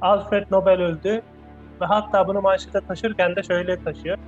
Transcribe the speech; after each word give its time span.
Alfred 0.00 0.46
Nobel 0.50 0.82
öldü 0.82 1.22
ve 1.80 1.84
hatta 1.84 2.28
bunu 2.28 2.40
manşete 2.40 2.80
taşırken 2.80 3.36
de 3.36 3.42
şöyle 3.42 3.84
taşıyor. 3.84 4.18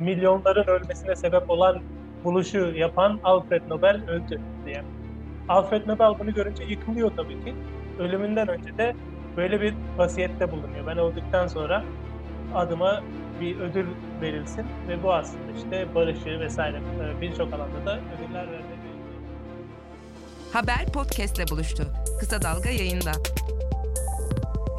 Milyonların 0.00 0.66
ölmesine 0.66 1.16
sebep 1.16 1.50
olan 1.50 1.80
buluşu 2.24 2.58
yapan 2.58 3.20
Alfred 3.24 3.62
Nobel 3.68 4.00
öldü 4.08 4.40
diye. 4.66 4.84
Alfred 5.48 5.86
Nobel 5.86 6.18
bunu 6.18 6.34
görünce 6.34 6.64
yıkılıyor 6.64 7.10
tabii 7.16 7.44
ki. 7.44 7.54
Ölümünden 7.98 8.48
önce 8.48 8.78
de 8.78 8.94
böyle 9.36 9.60
bir 9.60 9.74
vasiyette 9.96 10.50
bulunuyor. 10.50 10.86
Ben 10.86 10.98
öldükten 10.98 11.46
sonra 11.46 11.84
adıma 12.54 13.02
bir 13.40 13.60
ödül 13.60 13.86
verilsin 14.20 14.66
ve 14.88 15.02
bu 15.02 15.12
aslında 15.12 15.52
işte 15.56 15.94
barışı 15.94 16.40
vesaire 16.40 16.76
e, 16.76 17.20
birçok 17.20 17.52
alanda 17.52 17.86
da 17.86 17.98
ödüller 17.98 18.46
vermeye 18.46 18.78
Haber 20.52 20.86
podcastle 20.92 21.44
buluştu. 21.50 21.82
Kısa 22.20 22.42
Dalga 22.42 22.70
yayında. 22.70 23.12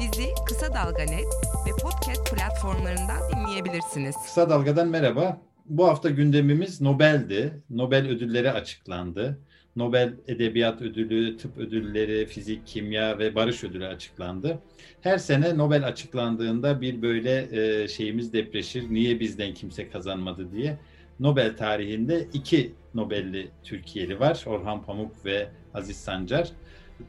Bizi 0.00 0.28
Kısa 0.46 0.74
Dalga 0.74 1.02
Net 1.02 1.26
ve 1.66 1.70
podcast 1.82 2.34
platformlarından 2.34 3.18
dinleyebilirsiniz. 3.32 4.16
Kısa 4.24 4.50
Dalga'dan 4.50 4.88
merhaba. 4.88 5.40
Bu 5.66 5.88
hafta 5.88 6.10
gündemimiz 6.10 6.80
Nobel'di. 6.80 7.62
Nobel 7.70 8.08
ödülleri 8.08 8.50
açıklandı. 8.50 9.38
Nobel 9.76 10.14
Edebiyat 10.28 10.82
Ödülü, 10.82 11.36
Tıp 11.36 11.58
Ödülleri, 11.58 12.26
Fizik, 12.26 12.66
Kimya 12.66 13.18
ve 13.18 13.34
Barış 13.34 13.64
Ödülü 13.64 13.86
açıklandı. 13.86 14.58
Her 15.00 15.18
sene 15.18 15.58
Nobel 15.58 15.86
açıklandığında 15.86 16.80
bir 16.80 17.02
böyle 17.02 17.48
e, 17.52 17.88
şeyimiz 17.88 18.32
depreşir. 18.32 18.90
Niye 18.90 19.20
bizden 19.20 19.54
kimse 19.54 19.90
kazanmadı 19.90 20.52
diye. 20.52 20.78
Nobel 21.20 21.56
tarihinde 21.56 22.28
iki 22.32 22.72
Nobel'li 22.94 23.48
Türkiye'li 23.62 24.20
var. 24.20 24.44
Orhan 24.46 24.82
Pamuk 24.82 25.24
ve 25.24 25.48
Aziz 25.74 25.96
Sancar. 25.96 26.52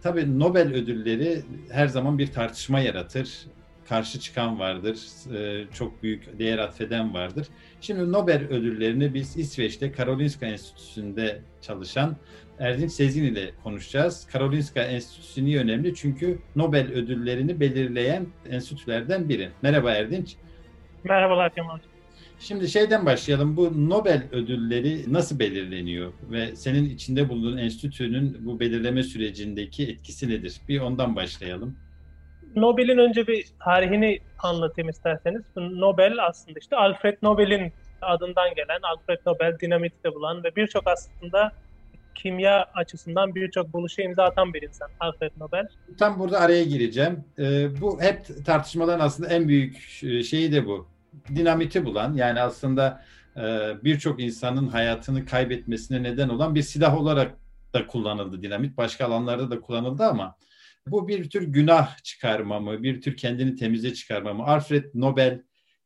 Tabii 0.03 0.39
Nobel 0.39 0.73
ödülleri 0.73 1.41
her 1.71 1.87
zaman 1.87 2.17
bir 2.17 2.27
tartışma 2.27 2.79
yaratır. 2.79 3.45
Karşı 3.89 4.19
çıkan 4.19 4.59
vardır, 4.59 4.99
e, 5.35 5.65
çok 5.73 6.03
büyük 6.03 6.39
değer 6.39 6.57
atfeden 6.57 7.13
vardır. 7.13 7.47
Şimdi 7.81 8.11
Nobel 8.11 8.47
ödüllerini 8.49 9.13
biz 9.13 9.37
İsveç'te 9.37 9.91
Karolinska 9.91 10.45
Enstitüsü'nde 10.45 11.41
çalışan 11.61 12.15
Erdinç 12.59 12.91
Sezgin 12.91 13.23
ile 13.23 13.51
konuşacağız. 13.63 14.27
Karolinska 14.31 14.81
Enstitüsü 14.81 15.45
niye 15.45 15.59
önemli? 15.59 15.95
Çünkü 15.95 16.39
Nobel 16.55 16.91
ödüllerini 16.91 17.59
belirleyen 17.59 18.27
enstitülerden 18.49 19.29
biri. 19.29 19.49
Merhaba 19.61 19.91
Erdinç. 19.91 20.35
Merhabalar 21.03 21.55
Kemal 21.55 21.79
Şimdi 22.41 22.69
şeyden 22.69 23.05
başlayalım. 23.05 23.57
Bu 23.57 23.89
Nobel 23.89 24.23
ödülleri 24.31 25.13
nasıl 25.13 25.39
belirleniyor 25.39 26.13
ve 26.31 26.55
senin 26.55 26.89
içinde 26.89 27.29
bulunduğun 27.29 27.57
enstitünün 27.57 28.37
bu 28.45 28.59
belirleme 28.59 29.03
sürecindeki 29.03 29.83
etkisi 29.83 30.29
nedir? 30.29 30.61
Bir 30.67 30.79
ondan 30.79 31.15
başlayalım. 31.15 31.77
Nobel'in 32.55 32.97
önce 32.97 33.27
bir 33.27 33.45
tarihini 33.63 34.19
anlatayım 34.39 34.89
isterseniz. 34.89 35.41
Nobel 35.55 36.25
aslında 36.27 36.59
işte 36.59 36.75
Alfred 36.75 37.17
Nobel'in 37.21 37.73
adından 38.01 38.55
gelen 38.55 38.79
Alfred 38.83 39.19
Nobel 39.25 39.59
dinamitte 39.59 40.13
bulan 40.13 40.43
ve 40.43 40.55
birçok 40.55 40.87
aslında 40.87 41.51
kimya 42.15 42.65
açısından 42.73 43.35
birçok 43.35 43.73
buluşa 43.73 44.01
imza 44.01 44.23
atan 44.23 44.53
bir 44.53 44.61
insan 44.61 44.89
Alfred 44.99 45.31
Nobel. 45.39 45.67
Tam 45.99 46.19
burada 46.19 46.39
araya 46.39 46.63
gireceğim. 46.63 47.23
Ee, 47.39 47.81
bu 47.81 48.01
hep 48.01 48.45
tartışmaların 48.45 49.05
aslında 49.05 49.29
en 49.29 49.47
büyük 49.47 50.01
e, 50.03 50.23
şeyi 50.23 50.51
de 50.51 50.65
bu. 50.65 50.90
Dinamiti 51.35 51.85
bulan 51.85 52.13
yani 52.13 52.41
aslında 52.41 53.05
e, 53.37 53.41
birçok 53.83 54.21
insanın 54.21 54.67
hayatını 54.67 55.25
kaybetmesine 55.25 56.03
neden 56.03 56.29
olan 56.29 56.55
bir 56.55 56.61
silah 56.61 56.97
olarak 56.97 57.37
da 57.73 57.87
kullanıldı 57.87 58.41
dinamit. 58.41 58.77
Başka 58.77 59.05
alanlarda 59.05 59.51
da 59.51 59.61
kullanıldı 59.61 60.03
ama 60.03 60.35
bu 60.87 61.07
bir 61.07 61.29
tür 61.29 61.43
günah 61.43 62.03
çıkarma 62.03 62.59
mı, 62.59 62.83
bir 62.83 63.01
tür 63.01 63.17
kendini 63.17 63.55
temize 63.55 63.93
çıkarma 63.93 64.33
mı? 64.33 64.43
Alfred 64.43 64.85
Nobel 64.93 65.41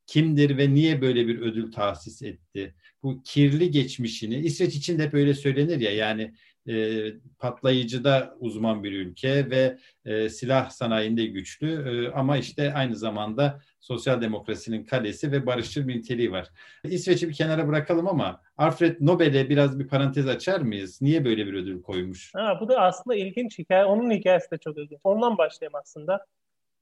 kimdir 0.08 0.58
ve 0.58 0.74
niye 0.74 1.02
böyle 1.02 1.28
bir 1.28 1.42
ödül 1.42 1.72
tahsis 1.72 2.22
etti? 2.22 2.76
Bu 3.04 3.24
kirli 3.24 3.72
geçmişini, 3.72 4.36
İsveç 4.36 4.76
için 4.76 5.00
de 5.00 5.04
hep 5.04 5.14
öyle 5.14 5.34
söylenir 5.34 5.80
ya 5.80 5.92
yani 5.92 6.34
e, 6.70 7.06
patlayıcıda 7.40 8.36
uzman 8.40 8.84
bir 8.84 8.92
ülke 8.92 9.50
ve 9.50 9.78
e, 10.06 10.30
silah 10.30 10.70
sanayinde 10.70 11.26
güçlü 11.26 11.70
e, 11.70 12.12
ama 12.12 12.38
işte 12.38 12.74
aynı 12.74 12.96
zamanda 12.96 13.62
sosyal 13.86 14.22
demokrasinin 14.22 14.84
kalesi 14.84 15.32
ve 15.32 15.46
barışçıl 15.46 15.88
bir 15.88 15.98
niteliği 15.98 16.32
var. 16.32 16.50
İsveç'i 16.84 17.30
bir 17.30 17.34
kenara 17.34 17.68
bırakalım 17.68 18.08
ama 18.08 18.42
Alfred 18.58 18.96
Nobel'e 19.00 19.50
biraz 19.50 19.80
bir 19.80 19.88
parantez 19.88 20.28
açar 20.28 20.62
mıyız? 20.62 21.02
Niye 21.02 21.26
böyle 21.26 21.46
bir 21.46 21.54
ödül 21.54 21.82
koymuş? 21.82 22.36
Ha, 22.36 22.58
bu 22.62 22.70
da 22.70 22.82
aslında 22.82 23.16
ilginç 23.16 23.60
hikaye. 23.60 23.86
Onun 23.86 24.12
hikayesi 24.12 24.52
de 24.52 24.58
çok 24.58 24.78
ilginç. 24.78 25.00
Ondan 25.04 25.38
başlayayım 25.38 25.76
aslında. 25.76 26.26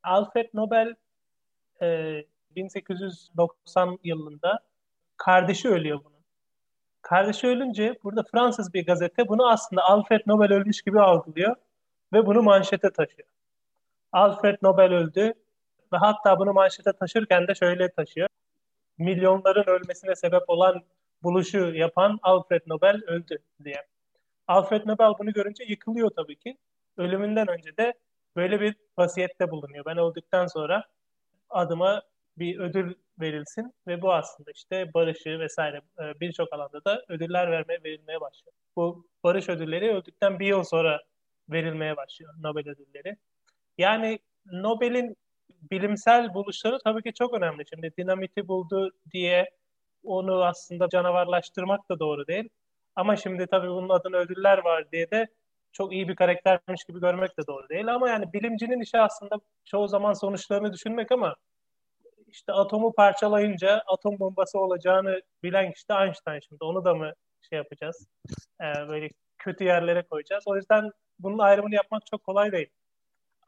Alfred 0.03 0.49
Nobel 0.53 0.95
e, 1.81 2.19
1890 2.55 3.99
yılında 4.03 4.59
kardeşi 5.17 5.69
ölüyor 5.69 5.99
bunun. 6.03 6.23
Kardeşi 7.01 7.47
ölünce 7.47 7.97
burada 8.03 8.23
Fransız 8.31 8.73
bir 8.73 8.85
gazete 8.85 9.27
bunu 9.27 9.49
aslında 9.49 9.83
Alfred 9.83 10.21
Nobel 10.25 10.53
ölmüş 10.53 10.81
gibi 10.81 11.01
algılıyor 11.01 11.55
ve 12.13 12.25
bunu 12.25 12.43
manşete 12.43 12.89
taşıyor. 12.89 13.27
Alfred 14.11 14.57
Nobel 14.61 14.93
öldü 14.93 15.33
ve 15.93 15.97
hatta 15.97 16.39
bunu 16.39 16.53
manşete 16.53 16.93
taşırken 16.93 17.47
de 17.47 17.55
şöyle 17.55 17.91
taşıyor. 17.91 18.27
Milyonların 18.97 19.63
ölmesine 19.67 20.15
sebep 20.15 20.43
olan 20.47 20.83
buluşu 21.23 21.57
yapan 21.57 22.19
Alfred 22.23 22.61
Nobel 22.67 23.01
öldü 23.07 23.37
diye. 23.63 23.85
Alfred 24.47 24.85
Nobel 24.85 25.13
bunu 25.19 25.33
görünce 25.33 25.63
yıkılıyor 25.63 26.09
tabii 26.15 26.35
ki. 26.35 26.57
Ölümünden 26.97 27.47
önce 27.47 27.77
de 27.77 27.93
böyle 28.35 28.61
bir 28.61 28.75
vasiyette 28.97 29.51
bulunuyor. 29.51 29.85
Ben 29.85 29.97
öldükten 29.97 30.47
sonra 30.47 30.83
adıma 31.49 32.01
bir 32.37 32.59
ödül 32.59 32.93
verilsin 33.19 33.73
ve 33.87 34.01
bu 34.01 34.13
aslında 34.13 34.51
işte 34.51 34.93
barışı 34.93 35.39
vesaire 35.39 35.81
e, 35.99 36.19
birçok 36.19 36.53
alanda 36.53 36.85
da 36.85 37.03
ödüller 37.09 37.51
vermeye 37.51 37.83
verilmeye 37.83 38.21
başlıyor. 38.21 38.53
Bu 38.75 39.07
barış 39.23 39.49
ödülleri 39.49 39.91
öldükten 39.95 40.39
bir 40.39 40.47
yıl 40.47 40.63
sonra 40.63 41.01
verilmeye 41.49 41.97
başlıyor 41.97 42.33
Nobel 42.41 42.69
ödülleri. 42.69 43.17
Yani 43.77 44.19
Nobel'in 44.45 45.15
bilimsel 45.49 46.33
buluşları 46.33 46.77
tabii 46.83 47.03
ki 47.03 47.13
çok 47.13 47.33
önemli. 47.33 47.63
Şimdi 47.73 47.91
dinamiti 47.97 48.47
buldu 48.47 48.91
diye 49.11 49.49
onu 50.03 50.43
aslında 50.45 50.89
canavarlaştırmak 50.89 51.89
da 51.89 51.99
doğru 51.99 52.27
değil. 52.27 52.49
Ama 52.95 53.15
şimdi 53.15 53.47
tabii 53.47 53.69
bunun 53.69 53.89
adına 53.89 54.17
ödüller 54.17 54.57
var 54.57 54.91
diye 54.91 55.11
de 55.11 55.27
çok 55.71 55.93
iyi 55.93 56.07
bir 56.07 56.15
karaktermiş 56.15 56.83
gibi 56.83 56.99
görmek 56.99 57.39
de 57.39 57.47
doğru 57.47 57.69
değil. 57.69 57.93
Ama 57.93 58.09
yani 58.09 58.33
bilimcinin 58.33 58.81
işi 58.81 58.99
aslında 58.99 59.35
çoğu 59.65 59.87
zaman 59.87 60.13
sonuçlarını 60.13 60.73
düşünmek 60.73 61.11
ama 61.11 61.35
işte 62.27 62.53
atomu 62.53 62.93
parçalayınca 62.93 63.83
atom 63.87 64.19
bombası 64.19 64.59
olacağını 64.59 65.21
bilen 65.43 65.71
kişi 65.71 65.89
de 65.89 65.93
Einstein 65.93 66.39
şimdi. 66.39 66.63
Onu 66.63 66.85
da 66.85 66.95
mı 66.95 67.13
şey 67.49 67.57
yapacağız? 67.57 68.07
Ee, 68.61 68.87
böyle 68.87 69.09
kötü 69.37 69.63
yerlere 69.63 70.03
koyacağız. 70.03 70.43
O 70.47 70.55
yüzden 70.55 70.91
bunun 71.19 71.39
ayrımını 71.39 71.75
yapmak 71.75 72.05
çok 72.05 72.23
kolay 72.23 72.51
değil. 72.51 72.69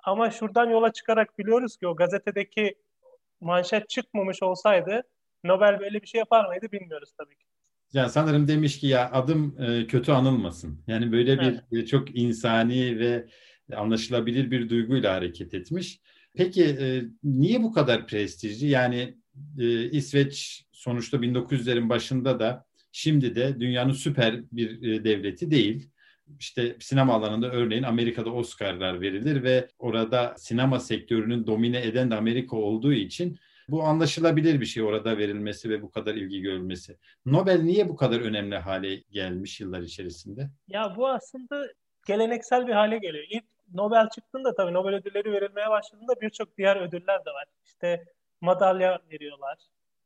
Ama 0.06 0.32
şuradan 0.32 0.70
yola 0.70 0.94
çıkarak 0.94 1.40
biliyoruz 1.40 1.78
ki 1.78 1.88
o 1.88 1.96
gazetedeki 1.96 2.76
manşet 3.42 3.90
çıkmamış 3.90 4.44
olsaydı 4.44 5.04
Nobel 5.44 5.80
böyle 5.80 6.02
bir 6.02 6.08
şey 6.08 6.20
yapar 6.20 6.46
mıydı 6.46 6.72
bilmiyoruz 6.72 7.10
tabii 7.18 7.36
ki. 7.36 7.46
Yani 7.94 8.10
sanırım 8.10 8.48
demiş 8.48 8.80
ki 8.80 8.88
ya 8.88 9.12
adım 9.12 9.56
e, 9.62 9.88
kötü 9.88 10.12
anılmasın. 10.12 10.80
Yani 10.88 11.12
böyle 11.12 11.40
bir 11.40 11.46
evet. 11.46 11.64
E, 11.72 11.86
çok 11.86 12.18
insani 12.18 13.00
ve 13.00 13.28
anlaşılabilir 13.76 14.52
bir 14.52 14.70
duyguyla 14.70 15.14
hareket 15.14 15.54
etmiş. 15.54 16.00
Peki 16.36 16.64
e, 16.66 17.04
niye 17.24 17.64
bu 17.64 17.74
kadar 17.74 18.08
prestijli? 18.08 18.68
Yani 18.68 19.18
e, 19.60 19.90
İsveç 19.90 20.66
sonuçta 20.72 21.18
1900'lerin 21.18 21.90
başında 21.90 22.40
da 22.40 22.66
şimdi 22.92 23.36
de 23.36 23.60
dünyanın 23.60 23.92
süper 23.92 24.42
bir 24.52 24.92
e, 24.92 25.04
devleti 25.04 25.52
değil. 25.52 25.90
İşte 26.40 26.76
sinema 26.80 27.14
alanında 27.14 27.52
örneğin 27.52 27.84
Amerika'da 27.84 28.30
Oscar'lar 28.30 29.02
verilir 29.02 29.44
ve 29.44 29.68
orada 29.80 30.34
sinema 30.38 30.80
sektörünün 30.80 31.48
domine 31.48 31.82
eden 31.82 32.12
de 32.12 32.16
Amerika 32.16 32.58
olduğu 32.58 32.94
için 32.94 33.40
bu 33.70 33.84
anlaşılabilir 33.84 34.62
bir 34.62 34.66
şey 34.66 34.84
orada 34.84 35.18
verilmesi 35.18 35.70
ve 35.70 35.82
bu 35.82 35.92
kadar 35.92 36.16
ilgi 36.16 36.42
görülmesi. 36.42 36.98
Nobel 37.26 37.62
niye 37.62 37.90
bu 37.90 37.96
kadar 37.96 38.20
önemli 38.20 38.58
hale 38.58 38.96
gelmiş 38.96 39.62
yıllar 39.62 39.82
içerisinde? 39.82 40.50
Ya 40.68 40.94
bu 40.98 41.08
aslında 41.08 41.68
geleneksel 42.08 42.68
bir 42.68 42.74
hale 42.74 42.98
geliyor. 42.98 43.26
İlk 43.30 43.44
Nobel 43.74 44.10
çıktığında 44.10 44.56
tabii 44.56 44.74
Nobel 44.74 44.94
ödülleri 44.94 45.32
verilmeye 45.32 45.70
başladığında 45.70 46.22
birçok 46.22 46.58
diğer 46.58 46.76
ödüller 46.76 47.26
de 47.26 47.30
var. 47.30 47.46
İşte 47.66 48.06
madalya 48.42 49.00
veriyorlar 49.12 49.58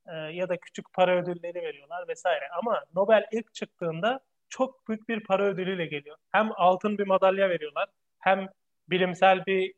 e, 0.07 0.15
ya 0.15 0.49
da 0.49 0.57
küçük 0.57 0.93
para 0.93 1.21
ödülleri 1.21 1.61
veriyorlar 1.61 2.07
vesaire. 2.07 2.49
Ama 2.61 2.83
Nobel 2.95 3.25
ilk 3.31 3.53
çıktığında 3.53 4.19
çok 4.49 4.87
büyük 4.87 5.09
bir 5.09 5.23
para 5.23 5.45
ödülüyle 5.45 5.85
geliyor. 5.85 6.17
Hem 6.31 6.49
altın 6.55 6.97
bir 6.97 7.07
madalya 7.07 7.49
veriyorlar, 7.49 7.89
hem 8.19 8.49
bilimsel 8.89 9.45
bir 9.45 9.73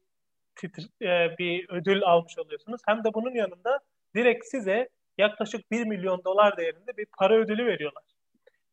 titr, 0.56 0.82
e, 1.02 1.38
bir 1.38 1.70
ödül 1.70 2.04
almış 2.04 2.40
oluyorsunuz. 2.40 2.82
Hem 2.86 3.04
de 3.04 3.14
bunun 3.14 3.36
yanında 3.36 3.80
direkt 4.16 4.46
size 4.46 4.90
yaklaşık 5.18 5.72
1 5.72 5.86
milyon 5.86 6.24
dolar 6.24 6.58
değerinde 6.58 6.98
bir 6.98 7.06
para 7.18 7.36
ödülü 7.36 7.66
veriyorlar. 7.66 8.04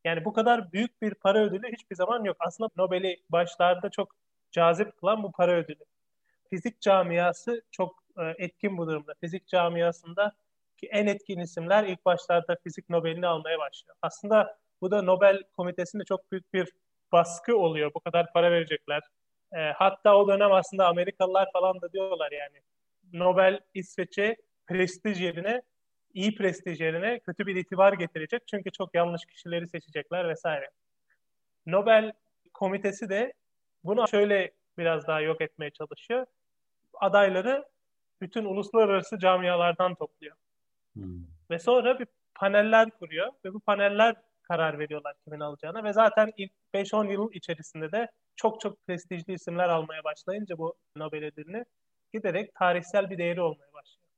Yani 0.04 0.24
bu 0.24 0.32
kadar 0.32 0.72
büyük 0.72 1.02
bir 1.02 1.14
para 1.14 1.44
ödülü 1.44 1.72
hiçbir 1.72 1.96
zaman 1.96 2.24
yok. 2.24 2.36
Aslında 2.40 2.70
Nobel'i 2.76 3.16
başlarda 3.30 3.90
çok 3.90 4.14
cazip 4.50 4.96
kılan 4.96 5.22
bu 5.22 5.32
para 5.32 5.52
ödülü. 5.52 5.84
Fizik 6.50 6.80
camiası 6.80 7.62
çok 7.70 8.02
e, 8.18 8.22
etkin 8.38 8.78
bu 8.78 8.86
durumda. 8.86 9.14
Fizik 9.20 9.48
camiasında 9.48 10.32
ki 10.76 10.86
en 10.86 11.06
etkin 11.06 11.38
isimler 11.38 11.84
ilk 11.84 12.04
başlarda 12.04 12.56
fizik 12.64 12.90
Nobel'ini 12.90 13.26
almaya 13.26 13.58
başlıyor. 13.58 13.96
Aslında 14.02 14.58
bu 14.80 14.90
da 14.90 15.02
Nobel 15.02 15.42
komitesinde 15.56 16.04
çok 16.04 16.32
büyük 16.32 16.54
bir 16.54 16.72
baskı 17.12 17.56
oluyor. 17.56 17.90
Bu 17.94 18.00
kadar 18.00 18.32
para 18.32 18.50
verecekler. 18.50 19.02
E, 19.52 19.58
hatta 19.58 20.16
o 20.16 20.28
dönem 20.28 20.52
aslında 20.52 20.86
Amerikalılar 20.86 21.48
falan 21.52 21.80
da 21.80 21.92
diyorlar 21.92 22.32
yani 22.32 22.62
Nobel 23.12 23.60
İsveç'e 23.75 24.36
prestij 24.66 25.20
yerine 25.20 25.62
iyi 26.14 26.34
prestij 26.34 26.80
yerine 26.80 27.19
kötü 27.19 27.46
bir 27.46 27.56
itibar 27.56 27.92
getirecek. 27.92 28.42
Çünkü 28.46 28.70
çok 28.70 28.94
yanlış 28.94 29.25
kişileri 29.25 29.69
seçecekler 29.69 30.28
vesaire. 30.28 30.70
Nobel 31.66 32.12
komitesi 32.54 33.08
de 33.08 33.32
bunu 33.84 34.08
şöyle 34.08 34.50
biraz 34.78 35.06
daha 35.06 35.20
yok 35.20 35.40
etmeye 35.40 35.70
çalışıyor. 35.70 36.26
Adayları 36.94 37.64
bütün 38.20 38.44
uluslararası 38.44 39.19
camialardan 39.19 39.94
topluyor. 39.94 40.36
Hmm. 40.92 41.25
Ve 41.50 41.58
sonra 41.58 41.98
bir 41.98 42.06
paneller 42.34 42.90
kuruyor 42.90 43.32
ve 43.44 43.54
bu 43.54 43.60
paneller 43.60 44.16
karar 44.48 44.78
veriyorlar 44.78 45.14
kimin 45.24 45.40
alacağına 45.40 45.84
ve 45.84 45.92
zaten 45.92 46.32
ilk 46.36 46.52
5-10 46.74 47.12
yıl 47.12 47.32
içerisinde 47.32 47.92
de 47.92 48.08
çok 48.36 48.60
çok 48.60 48.86
prestijli 48.86 49.32
isimler 49.32 49.68
almaya 49.68 50.04
başlayınca 50.04 50.58
bu 50.58 50.74
Nobel 50.96 51.24
ödülünü 51.24 51.64
giderek 52.12 52.54
tarihsel 52.54 53.10
bir 53.10 53.18
değeri 53.18 53.40
olmaya 53.40 53.72
başlıyor. 53.72 54.08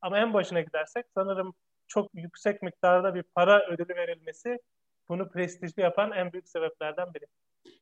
Ama 0.00 0.18
en 0.18 0.34
başına 0.34 0.60
gidersek 0.60 1.06
sanırım 1.14 1.54
çok 1.88 2.10
yüksek 2.14 2.62
miktarda 2.62 3.14
bir 3.14 3.22
para 3.22 3.66
ödülü 3.66 3.96
verilmesi 3.96 4.58
bunu 5.08 5.28
prestijli 5.28 5.82
yapan 5.82 6.12
en 6.12 6.32
büyük 6.32 6.48
sebeplerden 6.48 7.14
biri. 7.14 7.26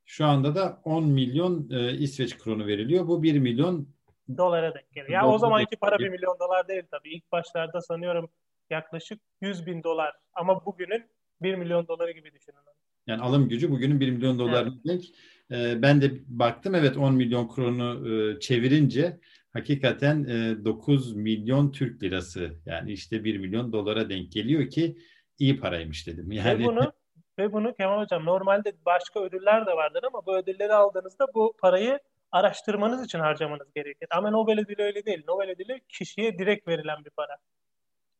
Şu 0.05 0.27
anda 0.27 0.55
da 0.55 0.81
10 0.85 1.05
milyon 1.05 1.71
e, 1.71 1.93
İsveç 1.93 2.39
kronu 2.39 2.67
veriliyor. 2.67 3.07
Bu 3.07 3.23
1 3.23 3.39
milyon 3.39 3.89
dolara 4.37 4.75
denk 4.75 4.93
geliyor. 4.93 5.13
Yani 5.13 5.27
o 5.27 5.39
zamanki 5.39 5.77
para 5.77 5.99
1 5.99 6.09
milyon 6.09 6.39
dolar 6.41 6.69
değil 6.69 6.83
tabii. 6.91 7.11
İlk 7.11 7.33
başlarda 7.33 7.81
sanıyorum 7.81 8.31
yaklaşık 8.71 9.21
100 9.41 9.67
bin 9.67 9.83
dolar. 9.83 10.15
Ama 10.35 10.67
bugünün 10.67 11.11
1 11.43 11.55
milyon 11.55 11.89
doları 11.89 12.13
gibi 12.13 12.33
düşünün. 12.33 12.59
Yani 13.07 13.23
alım 13.23 13.49
gücü 13.49 13.71
bugünün 13.71 14.01
1 14.01 14.11
milyon 14.11 14.39
dolarına 14.39 14.75
evet. 14.75 14.87
denk. 14.87 15.05
Ee, 15.51 15.83
ben 15.83 16.03
de 16.03 16.11
baktım 16.27 16.75
evet 16.75 16.97
10 16.97 17.15
milyon 17.15 17.49
kronu 17.49 18.09
e, 18.09 18.41
çevirince 18.41 19.21
hakikaten 19.53 20.25
e, 20.25 20.65
9 20.65 21.17
milyon 21.17 21.73
Türk 21.73 22.03
lirası 22.03 22.53
yani 22.67 22.93
işte 22.93 23.25
1 23.25 23.39
milyon 23.39 23.73
dolara 23.73 24.11
denk 24.11 24.33
geliyor 24.33 24.71
ki 24.71 24.97
iyi 25.39 25.61
paraymış 25.61 26.07
dedim. 26.07 26.33
Yani... 26.33 26.59
Ve 26.59 26.65
bunu 26.65 26.93
ve 27.39 27.53
bunu 27.53 27.75
Kemal 27.75 28.03
Hocam 28.03 28.25
normalde 28.25 28.73
başka 28.87 29.21
ödüller 29.21 29.67
de 29.67 29.71
vardır 29.71 30.03
ama 30.03 30.27
bu 30.27 30.37
ödülleri 30.37 30.73
aldığınızda 30.73 31.27
bu 31.35 31.55
parayı 31.59 32.01
araştırmanız 32.33 33.05
için 33.05 33.19
harcamanız 33.19 33.73
gerekir. 33.75 34.09
Ama 34.11 34.31
Nobel 34.31 34.61
ödülü 34.61 34.83
öyle 34.83 35.07
değil. 35.07 35.23
Nobel 35.29 35.51
ödülü 35.51 35.81
kişiye 35.89 36.39
direkt 36.39 36.69
verilen 36.69 37.05
bir 37.05 37.11
para. 37.11 37.37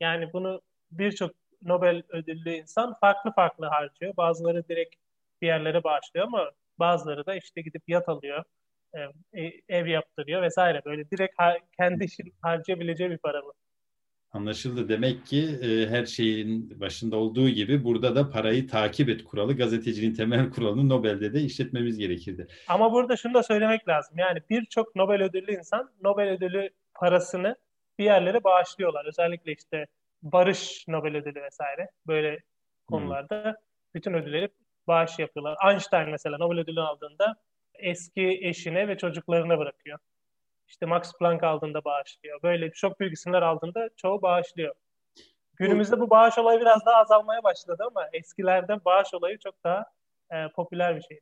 Yani 0.01 0.33
bunu 0.33 0.61
birçok 0.91 1.31
Nobel 1.63 2.03
ödüllü 2.09 2.51
insan 2.51 2.95
farklı 3.01 3.33
farklı 3.33 3.67
harcıyor. 3.67 4.17
Bazıları 4.17 4.69
direkt 4.69 4.95
bir 5.43 5.47
yerlere 5.47 5.85
bağışlıyor 5.85 6.27
ama 6.27 6.51
bazıları 6.79 7.27
da 7.27 7.35
işte 7.35 7.63
gidip 7.63 7.83
yat 7.89 8.09
alıyor, 8.09 8.45
e, 9.35 9.53
ev 9.69 9.87
yaptırıyor 9.87 10.43
vesaire. 10.43 10.83
Böyle 10.85 11.11
direkt 11.11 11.35
kendi 11.77 12.05
işin 12.05 12.35
harcayabileceği 12.43 13.11
bir 13.11 13.19
para 13.19 13.45
bu. 13.45 13.53
Anlaşıldı. 14.33 14.89
Demek 14.89 15.27
ki 15.27 15.59
e, 15.63 15.87
her 15.87 16.07
şeyin 16.07 16.81
başında 16.81 17.17
olduğu 17.17 17.49
gibi 17.49 17.85
burada 17.85 18.17
da 18.17 18.31
parayı 18.31 18.69
takip 18.69 19.09
et 19.09 19.25
kuralı 19.25 19.57
gazeteciliğin 19.57 20.15
temel 20.15 20.51
kuralını 20.51 20.89
Nobel'de 20.89 21.35
de 21.35 21.41
işletmemiz 21.41 21.99
gerekirdi. 21.99 22.47
Ama 22.69 22.93
burada 22.93 23.17
şunu 23.17 23.35
da 23.35 23.43
söylemek 23.43 23.89
lazım. 23.89 24.19
Yani 24.19 24.39
birçok 24.51 24.97
Nobel 24.97 25.23
ödüllü 25.23 25.53
insan 25.53 25.91
Nobel 26.03 26.29
ödülü 26.29 26.71
parasını 26.95 27.57
bir 27.99 28.05
yerlere 28.05 28.45
bağışlıyorlar. 28.45 29.07
Özellikle 29.07 29.53
işte 29.53 29.87
barış 30.33 30.85
Nobel 30.89 31.17
ödülü 31.17 31.43
vesaire 31.43 31.91
böyle 32.07 32.43
konularda 32.87 33.45
hmm. 33.45 33.55
bütün 33.95 34.15
ödülleri 34.15 34.49
bağış 34.87 35.19
yapıyorlar. 35.19 35.71
Einstein 35.71 36.11
mesela 36.11 36.39
Nobel 36.39 36.59
ödülü 36.59 36.81
aldığında 36.81 37.37
eski 37.75 38.41
eşine 38.43 38.89
ve 38.89 38.99
çocuklarına 38.99 39.59
bırakıyor. 39.59 39.99
İşte 40.69 40.87
Max 40.87 41.13
Planck 41.19 41.45
aldığında 41.45 41.85
bağışlıyor. 41.85 42.43
Böyle 42.43 42.73
çok 42.73 43.01
büyük 43.01 43.13
isimler 43.13 43.43
aldığında 43.43 43.89
çoğu 43.97 44.23
bağışlıyor. 44.23 44.75
Günümüzde 45.57 46.01
bu 46.01 46.11
bağış 46.11 46.39
olayı 46.39 46.61
biraz 46.61 46.87
daha 46.87 46.97
azalmaya 46.97 47.43
başladı 47.45 47.85
ama 47.87 48.09
eskilerde 48.13 48.85
bağış 48.85 49.15
olayı 49.15 49.39
çok 49.39 49.65
daha 49.65 49.85
e, 50.31 50.49
popüler 50.49 50.97
bir 50.97 51.03
şey. 51.03 51.21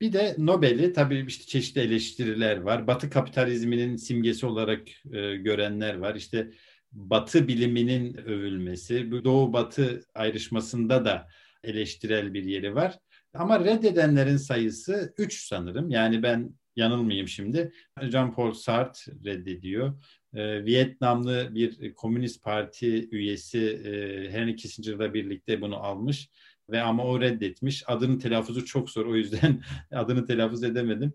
Bir 0.00 0.12
de 0.12 0.34
Nobel'i 0.38 0.92
tabii 0.92 1.24
işte 1.28 1.44
çeşitli 1.44 1.80
eleştiriler 1.80 2.60
var. 2.60 2.86
Batı 2.86 3.10
kapitalizminin 3.10 3.96
simgesi 3.96 4.46
olarak 4.46 4.88
e, 5.12 5.36
görenler 5.36 5.98
var. 5.98 6.14
İşte 6.14 6.50
Batı 6.92 7.48
biliminin 7.48 8.14
övülmesi, 8.14 9.10
bu 9.10 9.24
Doğu 9.24 9.52
Batı 9.52 10.04
ayrışmasında 10.14 11.04
da 11.04 11.28
eleştirel 11.64 12.34
bir 12.34 12.44
yeri 12.44 12.74
var. 12.74 12.98
Ama 13.34 13.64
reddedenlerin 13.64 14.36
sayısı 14.36 15.14
3 15.18 15.46
sanırım. 15.46 15.90
Yani 15.90 16.22
ben 16.22 16.54
yanılmayayım 16.76 17.28
şimdi. 17.28 17.72
Jean-Paul 18.00 18.54
Sartre 18.54 19.12
reddediyor. 19.24 20.02
Ee, 20.34 20.64
Vietnamlı 20.64 21.54
bir 21.54 21.94
komünist 21.94 22.42
parti 22.42 23.08
üyesi 23.10 23.58
e, 23.60 23.92
Henry 24.32 24.56
Kissinger'la 24.56 25.14
birlikte 25.14 25.60
bunu 25.60 25.76
almış 25.76 26.30
ve 26.70 26.82
ama 26.82 27.04
o 27.04 27.20
reddetmiş. 27.20 27.84
Adının 27.86 28.18
telaffuzu 28.18 28.64
çok 28.64 28.90
zor 28.90 29.06
o 29.06 29.16
yüzden 29.16 29.62
adını 29.92 30.26
telaffuz 30.26 30.62
edemedim. 30.62 31.12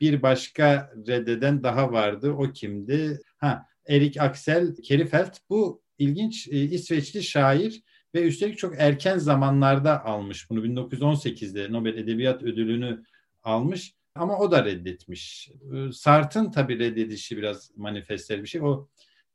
Bir 0.00 0.22
başka 0.22 0.92
reddeden 1.08 1.62
daha 1.62 1.92
vardı. 1.92 2.30
O 2.32 2.52
kimdi? 2.52 3.20
Ha, 3.36 3.66
Erik 3.88 4.20
Axel 4.20 4.76
Kerifeld. 4.76 5.34
Bu 5.50 5.82
ilginç 5.98 6.48
e, 6.48 6.56
İsveçli 6.60 7.22
şair 7.22 7.82
ve 8.14 8.22
üstelik 8.22 8.58
çok 8.58 8.74
erken 8.78 9.18
zamanlarda 9.18 10.04
almış 10.04 10.50
bunu. 10.50 10.66
1918'de 10.66 11.72
Nobel 11.72 11.96
Edebiyat 11.96 12.42
Ödülünü 12.42 13.02
almış 13.42 13.94
ama 14.14 14.38
o 14.38 14.50
da 14.50 14.64
reddetmiş. 14.64 15.50
Ee, 15.74 15.92
Sart'ın 15.92 16.50
tabii 16.50 16.78
reddedişi 16.78 17.36
biraz 17.36 17.76
manifestler 17.76 18.42
bir 18.42 18.48
şey. 18.48 18.60
O 18.60 18.88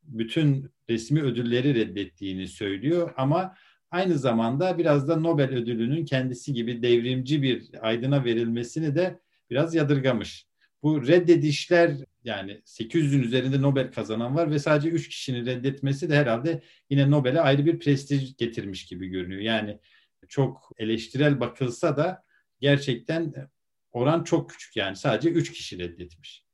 bütün 0.04 0.72
resmi 0.90 1.22
ödülleri 1.22 1.76
reddettiğini 1.76 2.48
söylüyor 2.48 3.14
ama 3.18 3.56
aynı 3.92 4.18
zamanda 4.18 4.78
biraz 4.78 5.08
da 5.08 5.16
Nobel 5.16 5.50
ödülünün 5.50 6.06
kendisi 6.06 6.54
gibi 6.54 6.82
devrimci 6.82 7.42
bir 7.42 7.70
aydına 7.82 8.26
verilmesini 8.26 8.96
de 8.96 9.20
biraz 9.50 9.76
yadırgamış. 9.76 10.46
Bu 10.86 11.08
reddedişler 11.08 11.92
yani 12.24 12.52
800'ün 12.66 13.24
üzerinde 13.24 13.62
Nobel 13.62 13.92
kazanan 13.92 14.36
var 14.36 14.52
ve 14.52 14.60
sadece 14.60 14.90
3 14.90 15.10
kişinin 15.10 15.46
reddetmesi 15.46 16.10
de 16.10 16.16
herhalde 16.16 16.62
yine 16.90 17.12
Nobel'e 17.12 17.42
ayrı 17.42 17.66
bir 17.66 17.80
prestij 17.80 18.38
getirmiş 18.38 18.86
gibi 18.86 19.08
görünüyor. 19.08 19.42
Yani 19.42 19.80
çok 20.28 20.72
eleştirel 20.78 21.40
bakılsa 21.40 21.98
da 21.98 22.24
gerçekten 22.60 23.34
oran 23.92 24.24
çok 24.24 24.50
küçük 24.50 24.76
yani 24.76 24.96
sadece 24.96 25.30
3 25.30 25.52
kişi 25.52 25.80
reddetmiş. 25.80 26.46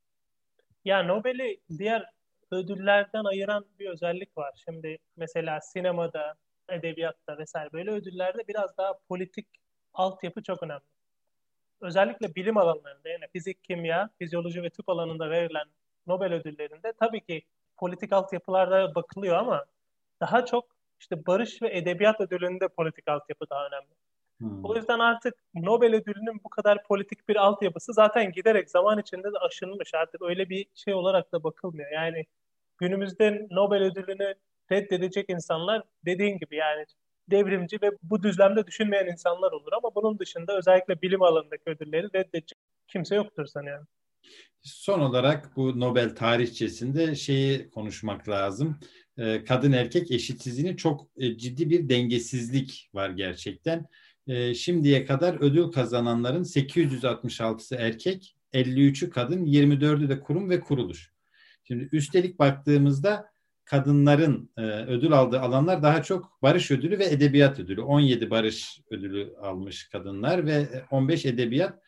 Ya 0.85 1.03
Nobel'i 1.03 1.61
diğer 1.77 2.05
ödüllerden 2.51 3.23
ayıran 3.23 3.65
bir 3.79 3.89
özellik 3.89 4.37
var. 4.37 4.61
Şimdi 4.65 4.97
mesela 5.17 5.61
sinemada, 5.61 6.35
edebiyatta 6.69 7.37
vesaire 7.37 7.71
böyle 7.73 7.91
ödüllerde 7.91 8.47
biraz 8.47 8.77
daha 8.77 8.93
politik 9.09 9.47
altyapı 9.93 10.43
çok 10.43 10.63
önemli 10.63 10.83
özellikle 11.81 12.35
bilim 12.35 12.57
alanlarında 12.57 13.09
yani 13.09 13.27
fizik, 13.33 13.63
kimya, 13.63 14.09
fizyoloji 14.19 14.63
ve 14.63 14.69
tıp 14.69 14.89
alanında 14.89 15.29
verilen 15.29 15.67
Nobel 16.07 16.33
ödüllerinde 16.33 16.93
tabii 16.99 17.21
ki 17.21 17.41
politik 17.77 18.13
altyapılarda 18.13 18.95
bakılıyor 18.95 19.35
ama 19.35 19.65
daha 20.21 20.45
çok 20.45 20.65
işte 20.99 21.25
barış 21.25 21.61
ve 21.61 21.77
edebiyat 21.77 22.21
ödülünde 22.21 22.67
politik 22.67 23.07
altyapı 23.07 23.49
daha 23.49 23.67
önemli. 23.67 23.95
Hmm. 24.37 24.65
O 24.65 24.75
yüzden 24.75 24.99
artık 24.99 25.33
Nobel 25.53 25.95
ödülünün 25.95 26.41
bu 26.43 26.49
kadar 26.49 26.83
politik 26.83 27.29
bir 27.29 27.35
altyapısı 27.35 27.93
zaten 27.93 28.31
giderek 28.31 28.69
zaman 28.69 28.99
içinde 28.99 29.33
de 29.33 29.37
aşınmış. 29.37 29.93
Artık 29.93 30.21
öyle 30.21 30.49
bir 30.49 30.65
şey 30.75 30.93
olarak 30.93 31.31
da 31.31 31.43
bakılmıyor. 31.43 31.91
Yani 31.91 32.25
günümüzde 32.77 33.47
Nobel 33.51 33.83
ödülünü 33.83 34.35
reddedecek 34.71 35.29
insanlar 35.29 35.83
dediğin 36.05 36.37
gibi 36.37 36.55
yani 36.55 36.85
devrimci 37.31 37.81
ve 37.81 37.91
bu 38.03 38.23
düzlemde 38.23 38.67
düşünmeyen 38.67 39.07
insanlar 39.07 39.51
olur 39.51 39.73
ama 39.73 39.95
bunun 39.95 40.19
dışında 40.19 40.57
özellikle 40.57 41.01
bilim 41.01 41.21
alanındaki 41.21 41.63
ödülleri 41.65 42.07
reddedecek 42.15 42.57
kimse 42.87 43.15
yoktur 43.15 43.45
sanıyorum. 43.45 43.87
Son 44.61 44.99
olarak 44.99 45.55
bu 45.55 45.79
Nobel 45.79 46.15
tarihçesinde 46.15 47.15
şeyi 47.15 47.69
konuşmak 47.69 48.29
lazım. 48.29 48.79
Ee, 49.17 49.43
kadın 49.43 49.71
erkek 49.71 50.11
eşitsizliğinin 50.11 50.75
çok 50.75 51.07
e, 51.17 51.37
ciddi 51.37 51.69
bir 51.69 51.89
dengesizlik 51.89 52.89
var 52.93 53.09
gerçekten. 53.09 53.85
Ee, 54.27 54.53
şimdiye 54.53 55.05
kadar 55.05 55.37
ödül 55.41 55.71
kazananların 55.71 56.43
866'sı 56.43 57.75
erkek, 57.75 58.35
53'ü 58.53 59.09
kadın, 59.09 59.45
24'ü 59.45 60.09
de 60.09 60.19
kurum 60.19 60.49
ve 60.49 60.59
kuruluş. 60.59 61.11
Şimdi 61.63 61.89
üstelik 61.91 62.39
baktığımızda 62.39 63.30
kadınların 63.71 64.49
e, 64.57 64.61
ödül 64.61 65.11
aldığı 65.11 65.39
alanlar 65.39 65.83
daha 65.83 66.03
çok 66.03 66.41
barış 66.41 66.71
ödülü 66.71 66.99
ve 66.99 67.05
edebiyat 67.05 67.59
ödülü. 67.59 67.81
17 67.81 68.29
barış 68.29 68.81
ödülü 68.89 69.33
almış 69.41 69.89
kadınlar 69.89 70.45
ve 70.45 70.67
15 70.91 71.25
edebiyat. 71.25 71.79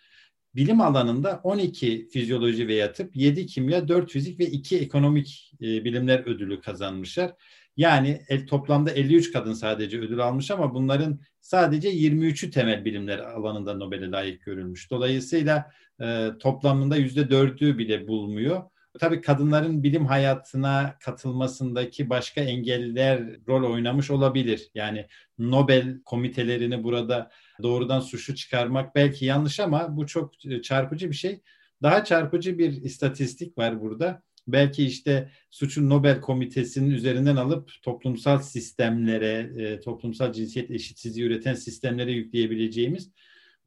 bilim 0.55 0.81
alanında 0.81 1.41
12 1.43 2.07
fizyoloji 2.13 2.67
ve 2.67 2.93
tıp, 2.93 3.15
7 3.15 3.45
kimya, 3.45 3.87
4 3.87 4.11
fizik 4.11 4.39
ve 4.39 4.45
2 4.45 4.79
ekonomik 4.79 5.51
e, 5.61 5.65
bilimler 5.85 6.19
ödülü 6.19 6.61
kazanmışlar. 6.61 7.31
Yani 7.77 8.21
el, 8.29 8.47
toplamda 8.47 8.91
53 8.91 9.31
kadın 9.31 9.53
sadece 9.53 9.99
ödül 9.99 10.19
almış 10.19 10.51
ama 10.51 10.73
bunların 10.73 11.19
sadece 11.41 11.89
23'ü 11.89 12.51
temel 12.51 12.85
bilimler 12.85 13.19
alanında 13.19 13.73
Nobel'e 13.73 14.11
layık 14.11 14.45
görülmüş. 14.45 14.91
Dolayısıyla 14.91 15.71
e, 16.01 16.29
toplamında 16.39 16.97
%4'ü 16.97 17.77
bile 17.77 18.07
bulmuyor. 18.07 18.63
Tabii 18.99 19.21
kadınların 19.21 19.83
bilim 19.83 20.05
hayatına 20.05 20.97
katılmasındaki 20.99 22.09
başka 22.09 22.41
engeller 22.41 23.47
rol 23.47 23.71
oynamış 23.73 24.11
olabilir. 24.11 24.71
Yani 24.75 25.07
Nobel 25.39 26.01
komitelerini 26.05 26.83
burada 26.83 27.31
doğrudan 27.63 27.99
suçlu 27.99 28.35
çıkarmak 28.35 28.95
belki 28.95 29.25
yanlış 29.25 29.59
ama 29.59 29.97
bu 29.97 30.07
çok 30.07 30.45
e, 30.45 30.61
çarpıcı 30.61 31.09
bir 31.09 31.15
şey. 31.15 31.41
Daha 31.83 32.03
çarpıcı 32.03 32.57
bir 32.57 32.71
istatistik 32.71 33.57
var 33.57 33.81
burada. 33.81 34.21
Belki 34.47 34.85
işte 34.85 35.29
suçun 35.51 35.89
Nobel 35.89 36.21
Komitesi'nin 36.21 36.91
üzerinden 36.91 37.35
alıp 37.35 37.71
toplumsal 37.81 38.39
sistemlere, 38.39 39.51
e, 39.57 39.79
toplumsal 39.79 40.33
cinsiyet 40.33 40.71
eşitsizliği 40.71 41.27
üreten 41.27 41.53
sistemlere 41.53 42.11
yükleyebileceğimiz 42.11 43.11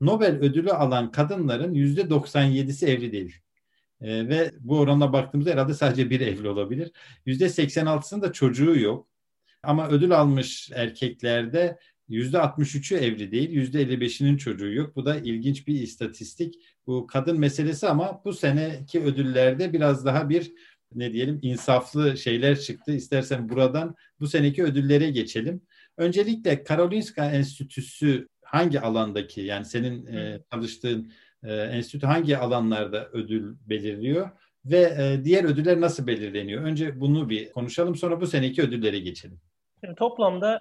Nobel 0.01 0.37
ödülü 0.37 0.71
alan 0.71 1.11
kadınların 1.11 1.75
yüzde 1.75 2.01
97'si 2.01 2.87
evli 2.87 3.13
değil. 3.13 3.37
E, 4.01 4.29
ve 4.29 4.53
bu 4.61 4.79
oranla 4.79 5.13
baktığımızda 5.13 5.51
herhalde 5.51 5.75
sadece 5.75 6.11
bir 6.11 6.21
evli 6.21 6.49
olabilir. 6.49 6.93
Yüzde 7.27 7.45
86'sının 7.45 8.23
da 8.23 8.33
çocuğu 8.33 8.79
yok. 8.79 9.09
Ama 9.63 9.89
ödül 9.89 10.13
almış 10.13 10.71
erkeklerde 10.75 11.79
yüzde 12.09 12.37
63'ü 12.37 12.97
evli 12.97 13.33
değil, 13.33 13.51
yüzde 13.51 13.83
55'inin 13.83 14.37
çocuğu 14.37 14.73
yok. 14.73 14.97
Bu 14.97 15.07
da 15.07 15.17
ilginç 15.17 15.67
bir 15.67 15.81
istatistik. 15.81 16.55
Bu 16.87 17.07
kadın 17.07 17.39
meselesi 17.39 17.89
ama 17.89 18.23
bu 18.25 18.33
seneki 18.33 19.01
ödüllerde 19.01 19.73
biraz 19.73 20.05
daha 20.05 20.29
bir 20.29 20.53
ne 20.95 21.13
diyelim 21.13 21.39
insaflı 21.43 22.17
şeyler 22.17 22.61
çıktı. 22.61 22.93
İstersen 22.93 23.49
buradan 23.49 23.95
bu 24.21 24.27
seneki 24.29 24.65
ödüllere 24.65 25.11
geçelim. 25.11 25.63
Öncelikle 25.97 26.65
Karolinska 26.65 27.31
Enstitüsü 27.31 28.29
hangi 28.43 28.81
alandaki 28.81 29.41
yani 29.41 29.65
senin 29.65 30.07
e, 30.07 30.41
çalıştığın 30.53 31.13
e, 31.47 31.55
enstitü 31.55 32.07
hangi 32.07 32.39
alanlarda 32.39 33.09
ödül 33.13 33.55
belirliyor 33.67 34.31
ve 34.65 34.81
e, 34.99 35.25
diğer 35.25 35.45
ödüller 35.45 35.81
nasıl 35.81 36.07
belirleniyor? 36.07 36.63
Önce 36.63 37.01
bunu 37.01 37.31
bir 37.31 37.53
konuşalım 37.53 37.97
sonra 37.97 38.21
bu 38.21 38.27
seneki 38.27 38.63
ödüllere 38.63 38.99
geçelim. 38.99 39.41
Şimdi 39.81 39.95
toplamda 39.95 40.61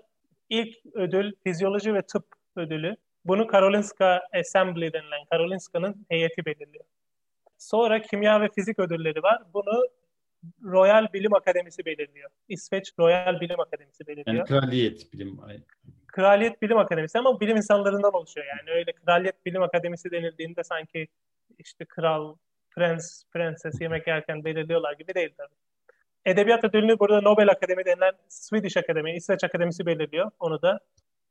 ilk 0.49 0.75
ödül 0.93 1.33
fizyoloji 1.43 1.93
ve 1.93 2.01
tıp 2.01 2.25
ödülü. 2.55 2.95
Bunu 3.25 3.47
Karolinska 3.47 4.21
Assembly 4.39 4.93
denilen 4.93 5.25
Karolinska'nın 5.29 6.05
heyeti 6.09 6.45
belirliyor. 6.45 6.85
Sonra 7.57 8.01
kimya 8.01 8.41
ve 8.41 8.49
fizik 8.55 8.79
ödülleri 8.79 9.23
var. 9.23 9.43
Bunu 9.53 9.87
Royal 10.63 11.07
Bilim 11.13 11.33
Akademisi 11.33 11.85
belirliyor. 11.85 12.29
İsveç 12.49 12.93
Royal 12.99 13.39
Bilim 13.39 13.59
Akademisi 13.59 14.07
belirliyor. 14.07 14.35
Yani 14.35 14.47
kraliyet 14.47 15.13
bilim 15.13 15.39
Kraliyet 16.15 16.61
Bilim 16.61 16.77
Akademisi 16.77 17.19
ama 17.19 17.39
bilim 17.39 17.57
insanlarından 17.57 18.13
oluşuyor 18.13 18.47
yani. 18.47 18.77
Öyle 18.77 18.91
Kraliyet 18.91 19.45
Bilim 19.45 19.63
Akademisi 19.63 20.11
denildiğinde 20.11 20.63
sanki 20.63 21.07
işte 21.59 21.85
kral, 21.85 22.35
prens, 22.71 23.23
prenses 23.31 23.81
yemek 23.81 24.07
yerken 24.07 24.45
belirliyorlar 24.45 24.93
gibi 24.93 25.15
değil 25.15 25.33
tabii. 25.37 25.55
Edebiyat 26.25 26.63
ödülünü 26.63 26.99
burada 26.99 27.21
Nobel 27.21 27.49
Akademi 27.49 27.85
denilen 27.85 28.13
Swedish 28.29 28.77
Akademi, 28.77 29.15
İsveç 29.15 29.43
Akademisi 29.43 29.85
belirliyor 29.85 30.31
onu 30.39 30.61
da. 30.61 30.79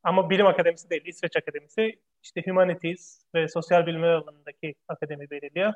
Ama 0.02 0.30
bilim 0.30 0.46
akademisi 0.46 0.90
değil, 0.90 1.02
İsveç 1.06 1.36
Akademisi. 1.36 1.98
işte 2.22 2.42
Humanities 2.46 3.20
ve 3.34 3.48
sosyal 3.48 3.86
bilimler 3.86 4.12
alanındaki 4.12 4.74
akademi 4.88 5.30
belirliyor. 5.30 5.72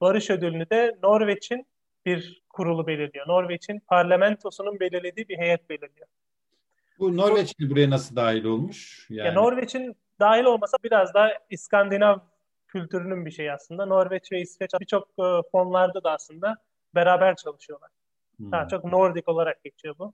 Barış 0.00 0.30
ödülünü 0.30 0.70
de 0.70 0.96
Norveç'in 1.02 1.66
bir 2.06 2.42
kurulu 2.48 2.86
belirliyor. 2.86 3.28
Norveç'in 3.28 3.78
parlamentosunun 3.78 4.80
belirlediği 4.80 5.28
bir 5.28 5.38
heyet 5.38 5.70
belirliyor. 5.70 6.08
Bu 7.02 7.16
Norveç 7.16 7.54
buraya 7.60 7.90
nasıl 7.90 8.16
dahil 8.16 8.44
olmuş? 8.44 9.06
Yani... 9.10 9.26
Ya 9.26 9.32
Norveç'in 9.32 9.96
dahil 10.20 10.44
olmasa 10.44 10.76
biraz 10.84 11.14
daha 11.14 11.30
İskandinav 11.50 12.18
kültürünün 12.68 13.26
bir 13.26 13.30
şey 13.30 13.50
aslında. 13.50 13.86
Norveç 13.86 14.32
ve 14.32 14.40
İsveç 14.40 14.70
birçok 14.80 15.08
e, 15.08 15.24
fonlarda 15.52 16.04
da 16.04 16.10
aslında 16.10 16.56
beraber 16.94 17.36
çalışıyorlar. 17.36 17.90
Hmm. 18.36 18.52
Daha 18.52 18.68
çok 18.68 18.84
Nordik 18.84 19.28
olarak 19.28 19.64
geçiyor 19.64 19.94
bu. 19.98 20.12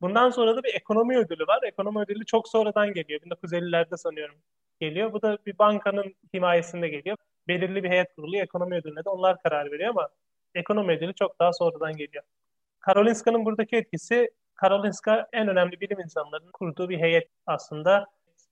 Bundan 0.00 0.30
sonra 0.30 0.56
da 0.56 0.62
bir 0.62 0.74
ekonomi 0.74 1.18
ödülü 1.18 1.46
var. 1.46 1.60
Ekonomi 1.62 2.00
ödülü 2.00 2.24
çok 2.24 2.48
sonradan 2.48 2.92
geliyor. 2.92 3.20
1950'lerde 3.20 3.96
sanıyorum 3.96 4.36
geliyor. 4.80 5.12
Bu 5.12 5.22
da 5.22 5.38
bir 5.46 5.58
bankanın 5.58 6.14
himayesinde 6.34 6.88
geliyor. 6.88 7.16
Belirli 7.48 7.84
bir 7.84 7.90
heyet 7.90 8.14
kurulu 8.14 8.36
ekonomi 8.36 8.76
ödülüne 8.76 9.04
de 9.04 9.10
onlar 9.10 9.42
karar 9.42 9.72
veriyor 9.72 9.90
ama 9.90 10.08
ekonomi 10.54 10.92
ödülü 10.92 11.14
çok 11.14 11.40
daha 11.40 11.52
sonradan 11.52 11.96
geliyor. 11.96 12.24
Karolinska'nın 12.80 13.44
buradaki 13.44 13.76
etkisi 13.76 14.30
Karolinska 14.54 15.28
en 15.32 15.48
önemli 15.48 15.80
bilim 15.80 16.00
insanlarının 16.00 16.50
kurduğu 16.52 16.88
bir 16.88 16.98
heyet 16.98 17.28
aslında. 17.46 18.06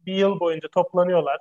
Bir 0.06 0.14
yıl 0.14 0.40
boyunca 0.40 0.68
toplanıyorlar. 0.68 1.38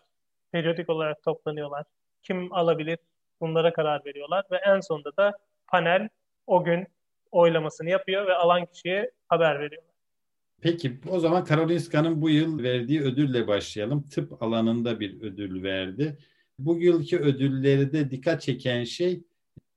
Periyodik 0.51 0.89
olarak 0.89 1.23
toplanıyorlar. 1.23 1.83
Kim 2.23 2.53
alabilir 2.53 2.97
bunlara 3.41 3.73
karar 3.73 4.05
veriyorlar 4.05 4.45
ve 4.51 4.57
en 4.57 4.79
sonunda 4.79 5.17
da 5.17 5.37
panel 5.67 6.09
o 6.47 6.63
gün 6.63 6.87
oylamasını 7.31 7.89
yapıyor 7.89 8.27
ve 8.27 8.33
alan 8.33 8.65
kişiye 8.65 9.11
haber 9.27 9.59
veriyor. 9.59 9.83
Peki 10.61 10.99
o 11.09 11.19
zaman 11.19 11.45
Karolinska'nın 11.45 12.21
bu 12.21 12.29
yıl 12.29 12.63
verdiği 12.63 13.01
ödülle 13.01 13.47
başlayalım. 13.47 14.03
Tıp 14.09 14.43
alanında 14.43 14.99
bir 14.99 15.21
ödül 15.21 15.63
verdi. 15.63 16.17
Bu 16.59 16.77
yılki 16.77 17.19
ödülleri 17.19 17.93
de 17.93 18.11
dikkat 18.11 18.41
çeken 18.41 18.83
şey 18.83 19.23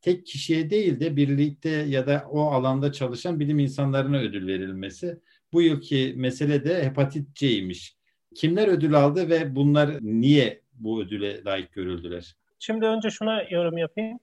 tek 0.04 0.26
kişiye 0.26 0.70
değil 0.70 1.00
de 1.00 1.16
birlikte 1.16 1.70
ya 1.70 2.06
da 2.06 2.26
o 2.30 2.40
alanda 2.40 2.92
çalışan 2.92 3.40
bilim 3.40 3.58
insanlarına 3.58 4.18
ödül 4.18 4.46
verilmesi. 4.46 5.20
Bu 5.52 5.62
yılki 5.62 6.14
mesele 6.16 6.64
de 6.64 6.84
hepatit 6.84 7.36
C'ymiş. 7.36 7.96
Kimler 8.34 8.68
ödül 8.68 8.94
aldı 8.94 9.30
ve 9.30 9.56
bunlar 9.56 9.90
niye 10.00 10.60
bu 10.72 11.02
ödüle 11.02 11.44
layık 11.44 11.72
görüldüler? 11.72 12.36
Şimdi 12.58 12.86
önce 12.86 13.10
şuna 13.10 13.42
yorum 13.42 13.78
yapayım. 13.78 14.18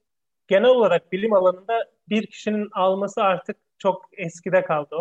Genel 0.47 0.69
olarak 0.69 1.11
bilim 1.11 1.33
alanında 1.33 1.91
bir 2.09 2.25
kişinin 2.25 2.69
alması 2.71 3.23
artık 3.23 3.57
çok 3.77 4.09
eskide 4.13 4.63
kaldı. 4.63 4.95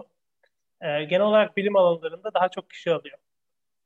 Ee, 0.81 1.05
genel 1.05 1.27
olarak 1.27 1.57
bilim 1.57 1.77
alanlarında 1.77 2.35
daha 2.35 2.49
çok 2.49 2.71
kişi 2.71 2.93
alıyor. 2.93 3.19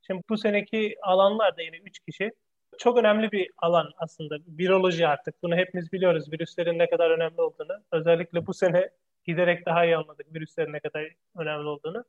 Şimdi 0.07 0.21
bu 0.29 0.37
seneki 0.37 0.95
alanlar 1.01 1.57
da 1.57 1.61
yine 1.61 1.77
3 1.77 1.99
kişi 1.99 2.31
çok 2.77 2.97
önemli 2.97 3.31
bir 3.31 3.51
alan 3.57 3.91
aslında. 3.97 4.37
Viroloji 4.47 5.07
artık. 5.07 5.43
Bunu 5.43 5.55
hepimiz 5.55 5.91
biliyoruz. 5.93 6.31
Virüslerin 6.31 6.79
ne 6.79 6.89
kadar 6.89 7.09
önemli 7.09 7.41
olduğunu. 7.41 7.83
Özellikle 7.91 8.47
bu 8.47 8.53
sene 8.53 8.89
giderek 9.25 9.65
daha 9.65 9.85
iyi 9.85 9.97
anladık 9.97 10.33
virüslerin 10.33 10.73
ne 10.73 10.79
kadar 10.79 11.07
önemli 11.37 11.67
olduğunu. 11.67 12.03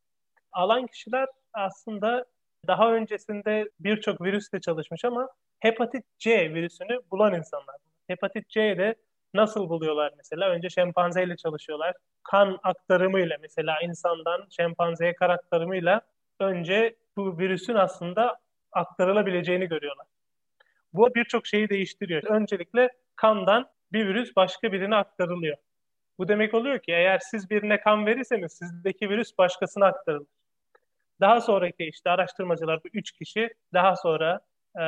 Alan 0.52 0.86
kişiler 0.86 1.28
aslında 1.52 2.24
daha 2.66 2.92
öncesinde 2.92 3.70
birçok 3.80 4.20
virüsle 4.20 4.60
çalışmış 4.60 5.04
ama 5.04 5.28
hepatit 5.60 6.04
C 6.18 6.54
virüsünü 6.54 7.00
bulan 7.10 7.34
insanlar. 7.34 7.76
Hepatit 8.06 8.48
C'de 8.48 8.94
nasıl 9.34 9.68
buluyorlar 9.68 10.12
mesela? 10.16 10.50
Önce 10.50 10.70
şempanzeyle 10.70 11.36
çalışıyorlar. 11.36 11.94
Kan 12.22 12.58
aktarımıyla 12.62 13.36
mesela 13.40 13.80
insandan 13.82 14.46
şempanzeye 14.50 15.14
kan 15.14 15.30
aktarımıyla 15.30 16.00
önce 16.40 16.96
bu 17.16 17.38
virüsün 17.38 17.74
aslında 17.74 18.36
aktarılabileceğini 18.72 19.66
görüyorlar. 19.66 20.06
Bu 20.96 21.14
birçok 21.14 21.46
şeyi 21.46 21.68
değiştiriyor. 21.68 22.22
Öncelikle 22.22 22.88
kandan 23.16 23.68
bir 23.92 24.06
virüs 24.06 24.36
başka 24.36 24.72
birine 24.72 24.96
aktarılıyor. 24.96 25.56
Bu 26.18 26.28
demek 26.28 26.54
oluyor 26.54 26.78
ki 26.78 26.92
eğer 26.92 27.18
siz 27.18 27.50
birine 27.50 27.80
kan 27.80 28.06
verirseniz 28.06 28.52
sizdeki 28.52 29.10
virüs 29.10 29.38
başkasına 29.38 29.86
aktarılır. 29.86 30.26
Daha 31.20 31.40
sonraki 31.40 31.84
işte 31.84 32.10
araştırmacılar 32.10 32.80
bu 32.84 32.88
üç 32.92 33.12
kişi 33.12 33.50
daha 33.74 33.96
sonra 33.96 34.40
e, 34.80 34.84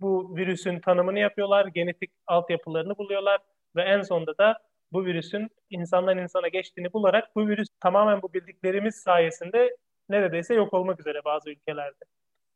bu 0.00 0.36
virüsün 0.36 0.80
tanımını 0.80 1.18
yapıyorlar, 1.18 1.66
genetik 1.66 2.10
altyapılarını 2.26 2.98
buluyorlar 2.98 3.40
ve 3.76 3.82
en 3.82 4.02
sonunda 4.02 4.38
da 4.38 4.58
bu 4.92 5.04
virüsün 5.04 5.48
insandan 5.70 6.18
insana 6.18 6.48
geçtiğini 6.48 6.92
bularak 6.92 7.36
bu 7.36 7.48
virüs 7.48 7.68
tamamen 7.80 8.22
bu 8.22 8.32
bildiklerimiz 8.34 8.94
sayesinde 8.94 9.76
neredeyse 10.08 10.54
yok 10.54 10.74
olmak 10.74 11.00
üzere 11.00 11.24
bazı 11.24 11.50
ülkelerde. 11.50 12.04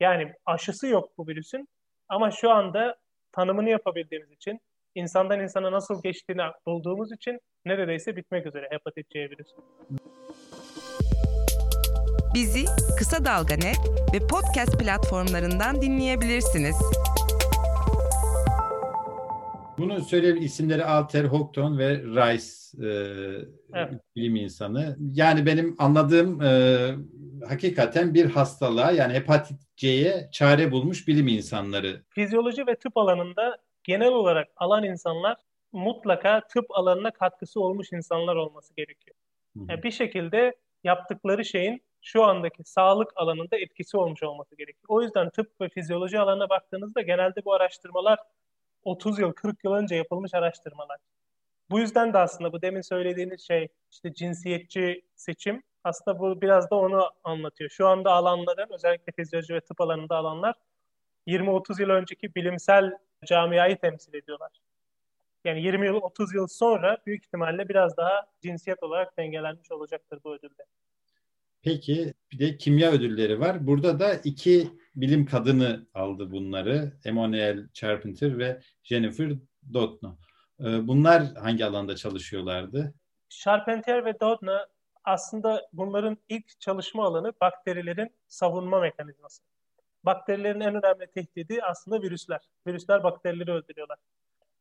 Yani 0.00 0.32
aşısı 0.46 0.86
yok 0.86 1.18
bu 1.18 1.28
virüsün 1.28 1.68
ama 2.08 2.30
şu 2.30 2.50
anda 2.50 2.96
tanımını 3.32 3.70
yapabildiğimiz 3.70 4.30
için, 4.30 4.60
insandan 4.94 5.40
insana 5.40 5.72
nasıl 5.72 6.02
geçtiğini 6.02 6.42
bulduğumuz 6.66 7.12
için 7.12 7.40
neredeyse 7.64 8.16
bitmek 8.16 8.46
üzere 8.46 8.68
hepatit 8.70 9.10
C 9.10 9.20
virüsü. 9.20 9.56
Bizi 12.34 12.64
Kısa 12.98 13.24
Dalga 13.24 13.54
ve 14.14 14.18
podcast 14.30 14.78
platformlarından 14.80 15.82
dinleyebilirsiniz. 15.82 16.76
Bunu 19.78 20.00
söyleyelim 20.00 20.42
isimleri 20.42 20.84
Alter, 20.84 21.24
Houghton 21.24 21.78
ve 21.78 21.98
Rice 21.98 22.64
e, 22.82 22.88
evet. 23.74 24.00
bilim 24.16 24.36
insanı. 24.36 24.96
Yani 25.12 25.46
benim 25.46 25.76
anladığım 25.78 26.42
e, 26.42 26.78
hakikaten 27.48 28.14
bir 28.14 28.30
hastalığa 28.30 28.90
yani 28.90 29.14
hepatit 29.14 29.58
C'ye 29.76 30.28
çare 30.32 30.72
bulmuş 30.72 31.08
bilim 31.08 31.28
insanları. 31.28 32.02
Fizyoloji 32.10 32.66
ve 32.66 32.76
tıp 32.76 32.96
alanında 32.96 33.58
genel 33.84 34.12
olarak 34.12 34.48
alan 34.56 34.84
insanlar 34.84 35.36
mutlaka 35.72 36.46
tıp 36.46 36.66
alanına 36.70 37.10
katkısı 37.10 37.60
olmuş 37.60 37.92
insanlar 37.92 38.36
olması 38.36 38.74
gerekiyor. 38.76 39.16
Yani 39.68 39.82
bir 39.82 39.90
şekilde 39.90 40.54
yaptıkları 40.84 41.44
şeyin 41.44 41.82
şu 42.02 42.24
andaki 42.24 42.64
sağlık 42.64 43.12
alanında 43.16 43.56
etkisi 43.56 43.96
olmuş 43.96 44.22
olması 44.22 44.56
gerekiyor. 44.56 44.84
O 44.88 45.02
yüzden 45.02 45.30
tıp 45.30 45.60
ve 45.60 45.68
fizyoloji 45.68 46.18
alanına 46.18 46.48
baktığınızda 46.48 47.02
genelde 47.02 47.44
bu 47.44 47.54
araştırmalar 47.54 48.18
30 48.84 49.18
yıl, 49.18 49.32
40 49.32 49.64
yıl 49.64 49.72
önce 49.72 49.94
yapılmış 49.94 50.34
araştırmalar. 50.34 50.98
Bu 51.70 51.80
yüzden 51.80 52.12
de 52.12 52.18
aslında 52.18 52.52
bu 52.52 52.62
demin 52.62 52.80
söylediğiniz 52.80 53.40
şey 53.40 53.68
işte 53.90 54.14
cinsiyetçi 54.14 55.02
seçim 55.16 55.62
aslında 55.84 56.18
bu 56.18 56.40
biraz 56.40 56.70
da 56.70 56.76
onu 56.76 57.10
anlatıyor. 57.24 57.70
Şu 57.70 57.88
anda 57.88 58.12
alanların 58.12 58.72
özellikle 58.74 59.12
fizyoloji 59.12 59.54
ve 59.54 59.60
tıp 59.60 59.80
alanında 59.80 60.16
alanlar 60.16 60.54
20-30 61.26 61.82
yıl 61.82 61.90
önceki 61.90 62.34
bilimsel 62.34 62.92
camiayı 63.26 63.76
temsil 63.76 64.14
ediyorlar. 64.14 64.50
Yani 65.44 65.62
20 65.62 65.86
yıl 65.86 65.94
30 65.94 66.34
yıl 66.34 66.46
sonra 66.46 66.98
büyük 67.06 67.24
ihtimalle 67.24 67.68
biraz 67.68 67.96
daha 67.96 68.26
cinsiyet 68.42 68.82
olarak 68.82 69.18
dengelenmiş 69.18 69.72
olacaktır 69.72 70.18
bu 70.24 70.34
ödülde. 70.34 70.64
Peki 71.62 72.14
bir 72.32 72.38
de 72.38 72.56
kimya 72.56 72.92
ödülleri 72.92 73.40
var. 73.40 73.66
Burada 73.66 74.00
da 74.00 74.14
iki 74.14 74.68
bilim 74.96 75.26
kadını 75.26 75.86
aldı 75.94 76.30
bunları. 76.30 76.92
Emmanuel 77.04 77.68
Charpentier 77.72 78.38
ve 78.38 78.60
Jennifer 78.82 79.32
Doudna. 79.72 80.16
Ee, 80.60 80.88
bunlar 80.88 81.34
hangi 81.34 81.64
alanda 81.64 81.96
çalışıyorlardı? 81.96 82.94
Charpentier 83.28 84.04
ve 84.04 84.20
Doudna 84.20 84.66
aslında 85.04 85.68
bunların 85.72 86.16
ilk 86.28 86.60
çalışma 86.60 87.04
alanı 87.04 87.32
bakterilerin 87.40 88.10
savunma 88.28 88.80
mekanizması. 88.80 89.42
Bakterilerin 90.04 90.60
en 90.60 90.74
önemli 90.74 91.06
tehdidi 91.06 91.62
aslında 91.62 92.02
virüsler. 92.02 92.40
Virüsler 92.66 93.02
bakterileri 93.02 93.50
öldürüyorlar. 93.50 93.98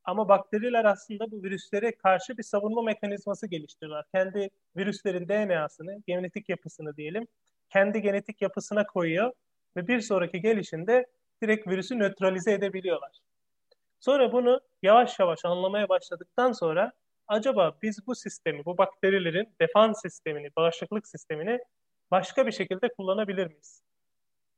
Ama 0.05 0.29
bakteriler 0.29 0.85
aslında 0.85 1.31
bu 1.31 1.43
virüslere 1.43 1.95
karşı 1.95 2.37
bir 2.37 2.43
savunma 2.43 2.81
mekanizması 2.81 3.47
geliştiriyorlar. 3.47 4.05
Kendi 4.11 4.49
virüslerin 4.77 5.27
DNA'sını, 5.27 6.03
genetik 6.07 6.49
yapısını 6.49 6.97
diyelim, 6.97 7.27
kendi 7.69 8.01
genetik 8.01 8.41
yapısına 8.41 8.85
koyuyor 8.85 9.31
ve 9.77 9.87
bir 9.87 10.01
sonraki 10.01 10.41
gelişinde 10.41 11.05
direkt 11.43 11.67
virüsü 11.67 11.99
nötralize 11.99 12.51
edebiliyorlar. 12.51 13.11
Sonra 13.99 14.31
bunu 14.31 14.61
yavaş 14.81 15.19
yavaş 15.19 15.45
anlamaya 15.45 15.89
başladıktan 15.89 16.51
sonra 16.51 16.91
acaba 17.27 17.77
biz 17.81 18.07
bu 18.07 18.15
sistemi, 18.15 18.65
bu 18.65 18.77
bakterilerin 18.77 19.49
defans 19.61 20.01
sistemini, 20.01 20.49
bağışıklık 20.57 21.07
sistemini 21.07 21.59
başka 22.11 22.47
bir 22.47 22.51
şekilde 22.51 22.89
kullanabilir 22.89 23.47
miyiz? 23.47 23.83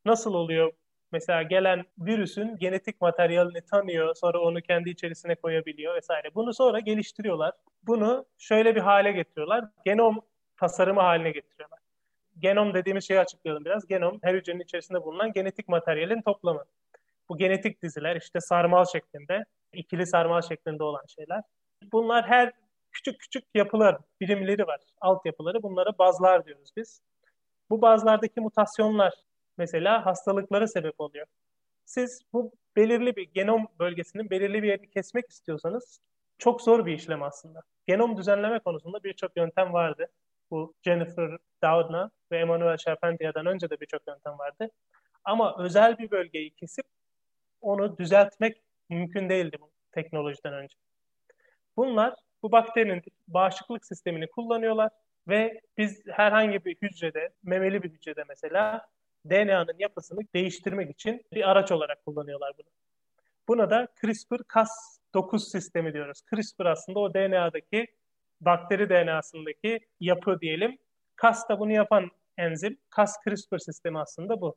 Nasıl 0.05 0.33
oluyor 0.33 0.73
Mesela 1.15 1.43
gelen 1.43 1.85
virüsün 1.99 2.57
genetik 2.57 3.01
materyalini 3.01 3.61
tanıyor, 3.61 4.15
sonra 4.15 4.39
onu 4.39 4.61
kendi 4.61 4.89
içerisine 4.89 5.35
koyabiliyor 5.35 5.95
vesaire. 5.95 6.35
Bunu 6.35 6.53
sonra 6.53 6.79
geliştiriyorlar. 6.79 7.53
Bunu 7.83 8.25
şöyle 8.37 8.75
bir 8.75 8.81
hale 8.81 9.11
getiriyorlar. 9.11 9.65
Genom 9.85 10.21
tasarımı 10.57 11.01
haline 11.01 11.31
getiriyorlar. 11.31 11.79
Genom 12.39 12.73
dediğimiz 12.73 13.07
şeyi 13.07 13.19
açıklayalım 13.19 13.65
biraz. 13.65 13.87
Genom 13.87 14.19
her 14.21 14.33
hücrenin 14.33 14.59
içerisinde 14.59 15.03
bulunan 15.03 15.33
genetik 15.33 15.67
materyalin 15.67 16.21
toplamı. 16.21 16.65
Bu 17.29 17.37
genetik 17.37 17.83
diziler 17.83 18.15
işte 18.15 18.39
sarmal 18.39 18.85
şeklinde, 18.85 19.45
ikili 19.73 20.07
sarmal 20.07 20.41
şeklinde 20.41 20.83
olan 20.83 21.05
şeyler. 21.07 21.41
Bunlar 21.91 22.27
her 22.27 22.51
küçük 22.91 23.19
küçük 23.19 23.43
yapılar, 23.55 23.97
birimleri 24.21 24.67
var. 24.67 24.81
Altyapıları. 25.01 25.63
Bunlara 25.63 25.97
bazlar 25.97 26.45
diyoruz 26.45 26.69
biz. 26.77 27.01
Bu 27.69 27.81
bazlardaki 27.81 28.41
mutasyonlar 28.41 29.13
mesela 29.57 30.05
hastalıklara 30.05 30.67
sebep 30.67 30.99
oluyor. 30.99 31.25
Siz 31.85 32.21
bu 32.33 32.51
belirli 32.75 33.15
bir 33.15 33.23
genom 33.33 33.67
bölgesinin 33.79 34.29
belirli 34.29 34.63
bir 34.63 34.67
yerini 34.67 34.89
kesmek 34.89 35.29
istiyorsanız 35.29 36.01
çok 36.37 36.61
zor 36.61 36.85
bir 36.85 36.93
işlem 36.93 37.23
aslında. 37.23 37.61
Genom 37.87 38.17
düzenleme 38.17 38.59
konusunda 38.59 39.03
birçok 39.03 39.37
yöntem 39.37 39.73
vardı. 39.73 40.07
Bu 40.51 40.73
Jennifer 40.83 41.37
Doudna 41.63 42.11
ve 42.31 42.37
Emmanuel 42.37 42.77
Charpentier'den 42.77 43.45
önce 43.45 43.69
de 43.69 43.79
birçok 43.81 44.07
yöntem 44.07 44.39
vardı. 44.39 44.69
Ama 45.23 45.55
özel 45.59 45.97
bir 45.97 46.11
bölgeyi 46.11 46.51
kesip 46.51 46.85
onu 47.61 47.97
düzeltmek 47.97 48.61
mümkün 48.89 49.29
değildi 49.29 49.57
bu 49.61 49.71
teknolojiden 49.91 50.53
önce. 50.53 50.75
Bunlar 51.77 52.13
bu 52.43 52.51
bakterinin 52.51 53.01
bağışıklık 53.27 53.85
sistemini 53.85 54.27
kullanıyorlar 54.27 54.89
ve 55.27 55.61
biz 55.77 56.01
herhangi 56.07 56.65
bir 56.65 56.75
hücrede, 56.81 57.29
memeli 57.43 57.83
bir 57.83 57.89
hücrede 57.89 58.23
mesela 58.29 58.87
DNA'nın 59.29 59.75
yapısını 59.79 60.19
değiştirmek 60.33 60.91
için 60.91 61.25
bir 61.33 61.49
araç 61.49 61.71
olarak 61.71 62.05
kullanıyorlar 62.05 62.53
bunu. 62.57 62.67
Buna 63.47 63.69
da 63.69 63.87
CRISPR-Cas9 64.01 65.39
sistemi 65.39 65.93
diyoruz. 65.93 66.21
CRISPR 66.29 66.65
aslında 66.65 66.99
o 66.99 67.13
DNA'daki 67.13 67.87
bakteri 68.45 68.89
DNA'sındaki 68.89 69.79
yapı 69.99 70.41
diyelim. 70.41 70.77
Cas 71.21 71.49
da 71.49 71.59
bunu 71.59 71.71
yapan 71.71 72.11
enzim. 72.37 72.77
Cas-CRISPR 72.95 73.59
sistemi 73.59 73.99
aslında 73.99 74.41
bu. 74.41 74.55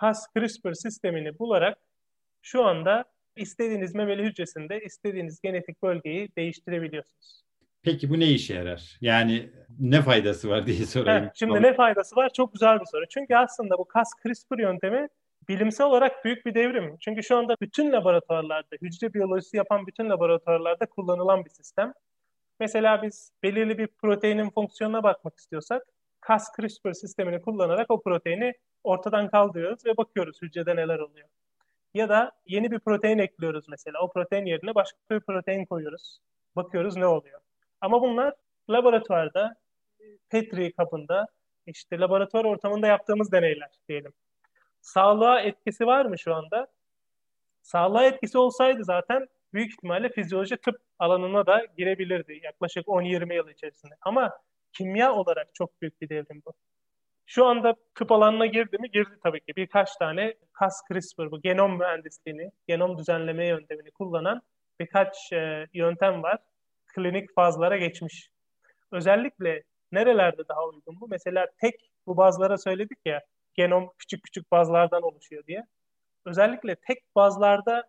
Cas-CRISPR 0.00 0.74
sistemini 0.74 1.38
bularak 1.38 1.78
şu 2.42 2.64
anda 2.64 3.04
istediğiniz 3.36 3.94
memeli 3.94 4.22
hücresinde 4.22 4.80
istediğiniz 4.80 5.40
genetik 5.40 5.82
bölgeyi 5.82 6.28
değiştirebiliyorsunuz. 6.36 7.44
Peki 7.82 8.10
bu 8.10 8.20
ne 8.20 8.26
işe 8.26 8.54
yarar? 8.54 8.98
Yani 9.00 9.50
ne 9.80 10.02
faydası 10.02 10.48
var 10.48 10.66
diye 10.66 10.86
sorayım. 10.86 11.22
Evet, 11.22 11.32
şimdi 11.34 11.62
ne 11.62 11.74
faydası 11.74 12.16
var? 12.16 12.32
Çok 12.32 12.52
güzel 12.52 12.80
bir 12.80 12.86
soru. 12.86 13.04
Çünkü 13.08 13.34
aslında 13.36 13.78
bu 13.78 13.86
Cas 13.94 14.10
CRISPR 14.22 14.58
yöntemi 14.58 15.08
bilimsel 15.48 15.86
olarak 15.86 16.24
büyük 16.24 16.46
bir 16.46 16.54
devrim. 16.54 16.96
Çünkü 17.00 17.22
şu 17.22 17.36
anda 17.36 17.56
bütün 17.60 17.92
laboratuvarlarda, 17.92 18.76
hücre 18.82 19.14
biyolojisi 19.14 19.56
yapan 19.56 19.86
bütün 19.86 20.10
laboratuvarlarda 20.10 20.86
kullanılan 20.86 21.44
bir 21.44 21.50
sistem. 21.50 21.92
Mesela 22.60 23.02
biz 23.02 23.32
belirli 23.42 23.78
bir 23.78 23.86
proteinin 23.86 24.50
fonksiyonuna 24.50 25.02
bakmak 25.02 25.38
istiyorsak 25.38 25.82
Cas 26.28 26.48
CRISPR 26.56 26.92
sistemini 26.92 27.42
kullanarak 27.42 27.90
o 27.90 28.02
proteini 28.02 28.54
ortadan 28.84 29.28
kaldırıyoruz 29.28 29.86
ve 29.86 29.96
bakıyoruz 29.96 30.42
hücrede 30.42 30.76
neler 30.76 30.98
oluyor. 30.98 31.28
Ya 31.94 32.08
da 32.08 32.32
yeni 32.46 32.70
bir 32.70 32.78
protein 32.78 33.18
ekliyoruz 33.18 33.68
mesela. 33.68 34.00
O 34.00 34.12
protein 34.12 34.46
yerine 34.46 34.74
başka 34.74 34.98
bir 35.10 35.20
protein 35.20 35.64
koyuyoruz. 35.64 36.18
Bakıyoruz 36.56 36.96
ne 36.96 37.06
oluyor. 37.06 37.40
Ama 37.80 38.02
bunlar 38.02 38.34
laboratuvarda, 38.70 39.56
Petri 40.28 40.72
kabında, 40.72 41.26
işte 41.66 41.98
laboratuvar 41.98 42.44
ortamında 42.44 42.86
yaptığımız 42.86 43.32
deneyler 43.32 43.70
diyelim. 43.88 44.12
Sağlığa 44.80 45.40
etkisi 45.40 45.86
var 45.86 46.04
mı 46.04 46.18
şu 46.18 46.34
anda? 46.34 46.66
Sağlığa 47.62 48.04
etkisi 48.04 48.38
olsaydı 48.38 48.84
zaten 48.84 49.28
büyük 49.54 49.70
ihtimalle 49.70 50.08
fizyoloji 50.08 50.56
tıp 50.56 50.76
alanına 50.98 51.46
da 51.46 51.66
girebilirdi 51.78 52.40
yaklaşık 52.42 52.86
10-20 52.86 53.34
yıl 53.34 53.48
içerisinde. 53.48 53.94
Ama 54.02 54.38
kimya 54.72 55.14
olarak 55.14 55.54
çok 55.54 55.82
büyük 55.82 56.00
bir 56.00 56.08
devrim 56.08 56.42
bu. 56.46 56.52
Şu 57.26 57.46
anda 57.46 57.74
tıp 57.94 58.12
alanına 58.12 58.46
girdi 58.46 58.78
mi? 58.78 58.90
Girdi 58.90 59.18
tabii 59.22 59.40
ki. 59.40 59.52
Birkaç 59.56 59.96
tane 59.96 60.34
Cas 60.60 60.82
CRISPR, 60.88 61.30
bu 61.30 61.40
genom 61.40 61.78
mühendisliğini, 61.78 62.50
genom 62.68 62.98
düzenleme 62.98 63.46
yöntemini 63.46 63.90
kullanan 63.90 64.42
birkaç 64.80 65.32
e, 65.32 65.66
yöntem 65.72 66.22
var 66.22 66.38
klinik 66.94 67.34
fazlara 67.34 67.76
geçmiş. 67.76 68.28
Özellikle 68.92 69.62
nerelerde 69.92 70.48
daha 70.48 70.64
uygun 70.64 71.00
bu? 71.00 71.08
Mesela 71.08 71.46
tek 71.60 71.74
bu 72.06 72.16
bazlara 72.16 72.58
söyledik 72.58 72.98
ya 73.04 73.22
genom 73.54 73.92
küçük 73.98 74.22
küçük 74.22 74.50
bazlardan 74.52 75.02
oluşuyor 75.02 75.46
diye. 75.46 75.66
Özellikle 76.24 76.76
tek 76.76 76.98
bazlarda 77.16 77.84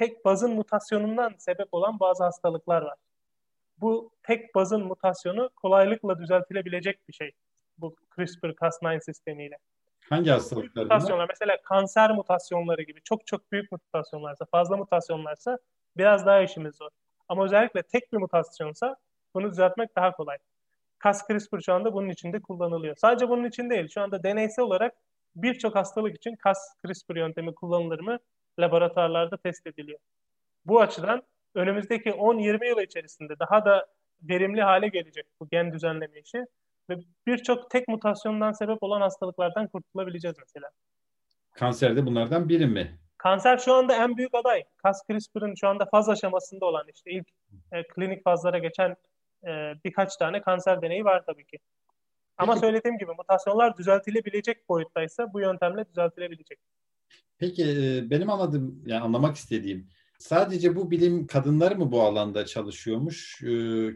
tek 0.00 0.24
bazın 0.24 0.54
mutasyonundan 0.54 1.34
sebep 1.38 1.68
olan 1.72 2.00
bazı 2.00 2.24
hastalıklar 2.24 2.82
var. 2.82 2.98
Bu 3.80 4.10
tek 4.22 4.54
bazın 4.54 4.84
mutasyonu 4.84 5.50
kolaylıkla 5.56 6.18
düzeltilebilecek 6.18 7.08
bir 7.08 7.12
şey. 7.12 7.30
Bu 7.78 7.94
CRISPR-Cas9 8.16 9.00
sistemiyle. 9.00 9.58
Hangi 10.08 10.30
hastalıklar 10.30 10.82
mutasyonlar, 10.82 11.26
Mesela 11.28 11.56
kanser 11.64 12.10
mutasyonları 12.10 12.82
gibi 12.82 13.00
çok 13.02 13.26
çok 13.26 13.52
büyük 13.52 13.72
mutasyonlarsa, 13.72 14.44
fazla 14.44 14.76
mutasyonlarsa 14.76 15.58
biraz 15.96 16.26
daha 16.26 16.40
işimiz 16.40 16.76
zor. 16.76 16.90
Ama 17.28 17.44
özellikle 17.44 17.82
tek 17.82 18.12
bir 18.12 18.18
mutasyonsa 18.18 18.96
bunu 19.34 19.50
düzeltmek 19.50 19.96
daha 19.96 20.12
kolay. 20.12 20.38
Cas 21.04 21.26
CRISPR 21.28 21.60
şu 21.60 21.72
anda 21.72 21.92
bunun 21.92 22.08
içinde 22.08 22.40
kullanılıyor. 22.40 22.96
Sadece 22.96 23.28
bunun 23.28 23.44
için 23.44 23.70
değil. 23.70 23.88
Şu 23.88 24.00
anda 24.00 24.22
deneysel 24.22 24.64
olarak 24.64 24.94
birçok 25.36 25.74
hastalık 25.74 26.16
için 26.16 26.36
Cas 26.44 26.58
CRISPR 26.82 27.16
yöntemi 27.16 27.54
kullanılır 27.54 28.00
mı 28.00 28.18
laboratuvarlarda 28.60 29.36
test 29.36 29.66
ediliyor. 29.66 29.98
Bu 30.66 30.80
açıdan 30.80 31.22
önümüzdeki 31.54 32.10
10-20 32.10 32.68
yıl 32.68 32.80
içerisinde 32.80 33.38
daha 33.38 33.64
da 33.64 33.86
verimli 34.22 34.62
hale 34.62 34.88
gelecek 34.88 35.26
bu 35.40 35.48
gen 35.48 35.72
düzenleme 35.72 36.20
işi 36.20 36.44
ve 36.90 36.98
birçok 37.26 37.70
tek 37.70 37.88
mutasyondan 37.88 38.52
sebep 38.52 38.82
olan 38.82 39.00
hastalıklardan 39.00 39.66
kurtulabileceğiz 39.66 40.36
mesela. 40.38 40.70
Kanser 41.52 41.96
de 41.96 42.06
bunlardan 42.06 42.48
biri 42.48 42.66
mi? 42.66 42.98
Kanser 43.18 43.58
şu 43.58 43.74
anda 43.74 43.96
en 43.96 44.16
büyük 44.16 44.34
aday. 44.34 44.64
Cas 44.84 45.02
CRISPR'ın 45.06 45.54
şu 45.54 45.68
anda 45.68 45.86
faz 45.86 46.08
aşamasında 46.08 46.66
olan 46.66 46.84
işte 46.94 47.10
ilk 47.10 47.28
e, 47.72 47.86
klinik 47.86 48.24
fazlara 48.24 48.58
geçen 48.58 48.96
e, 49.46 49.74
birkaç 49.84 50.16
tane 50.16 50.42
kanser 50.42 50.82
deneyi 50.82 51.04
var 51.04 51.22
tabii 51.26 51.44
ki. 51.44 51.58
Ama 52.38 52.52
Peki. 52.52 52.66
söylediğim 52.66 52.98
gibi 52.98 53.12
mutasyonlar 53.12 53.76
düzeltilebilecek 53.76 54.68
boyuttaysa 54.68 55.32
bu 55.32 55.40
yöntemle 55.40 55.88
düzeltilebilecek. 55.88 56.58
Peki 57.40 57.64
e, 57.64 58.10
benim 58.10 58.30
anladığım, 58.30 58.82
yani 58.86 59.00
anlamak 59.00 59.36
istediğim 59.36 59.88
Sadece 60.20 60.76
bu 60.76 60.90
bilim 60.90 61.26
kadınları 61.26 61.76
mı 61.76 61.92
bu 61.92 62.02
alanda 62.02 62.46
çalışıyormuş 62.46 63.42
e, 63.42 63.48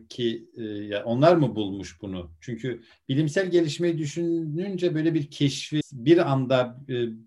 ki 0.08 0.48
e, 0.56 0.96
onlar 0.96 1.36
mı 1.36 1.54
bulmuş 1.54 2.02
bunu? 2.02 2.30
Çünkü 2.40 2.82
bilimsel 3.08 3.50
gelişmeyi 3.50 3.98
düşününce 3.98 4.94
böyle 4.94 5.14
bir 5.14 5.30
keşfi 5.30 5.80
bir 5.92 6.32
anda 6.32 6.76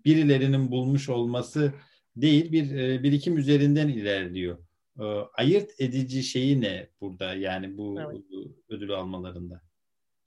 birilerinin 0.04 0.70
bulmuş 0.70 1.08
olması 1.08 1.72
değil 2.16 2.52
bir 2.52 2.70
birikim 3.02 3.38
üzerinden 3.38 3.88
ilerliyor. 3.88 4.58
Ayırt 5.34 5.70
edici 5.80 6.22
şeyi 6.22 6.60
ne 6.60 6.88
burada 7.00 7.34
yani 7.34 7.78
bu, 7.78 8.00
evet. 8.00 8.22
ödülü 8.68 8.94
almalarında? 8.94 9.60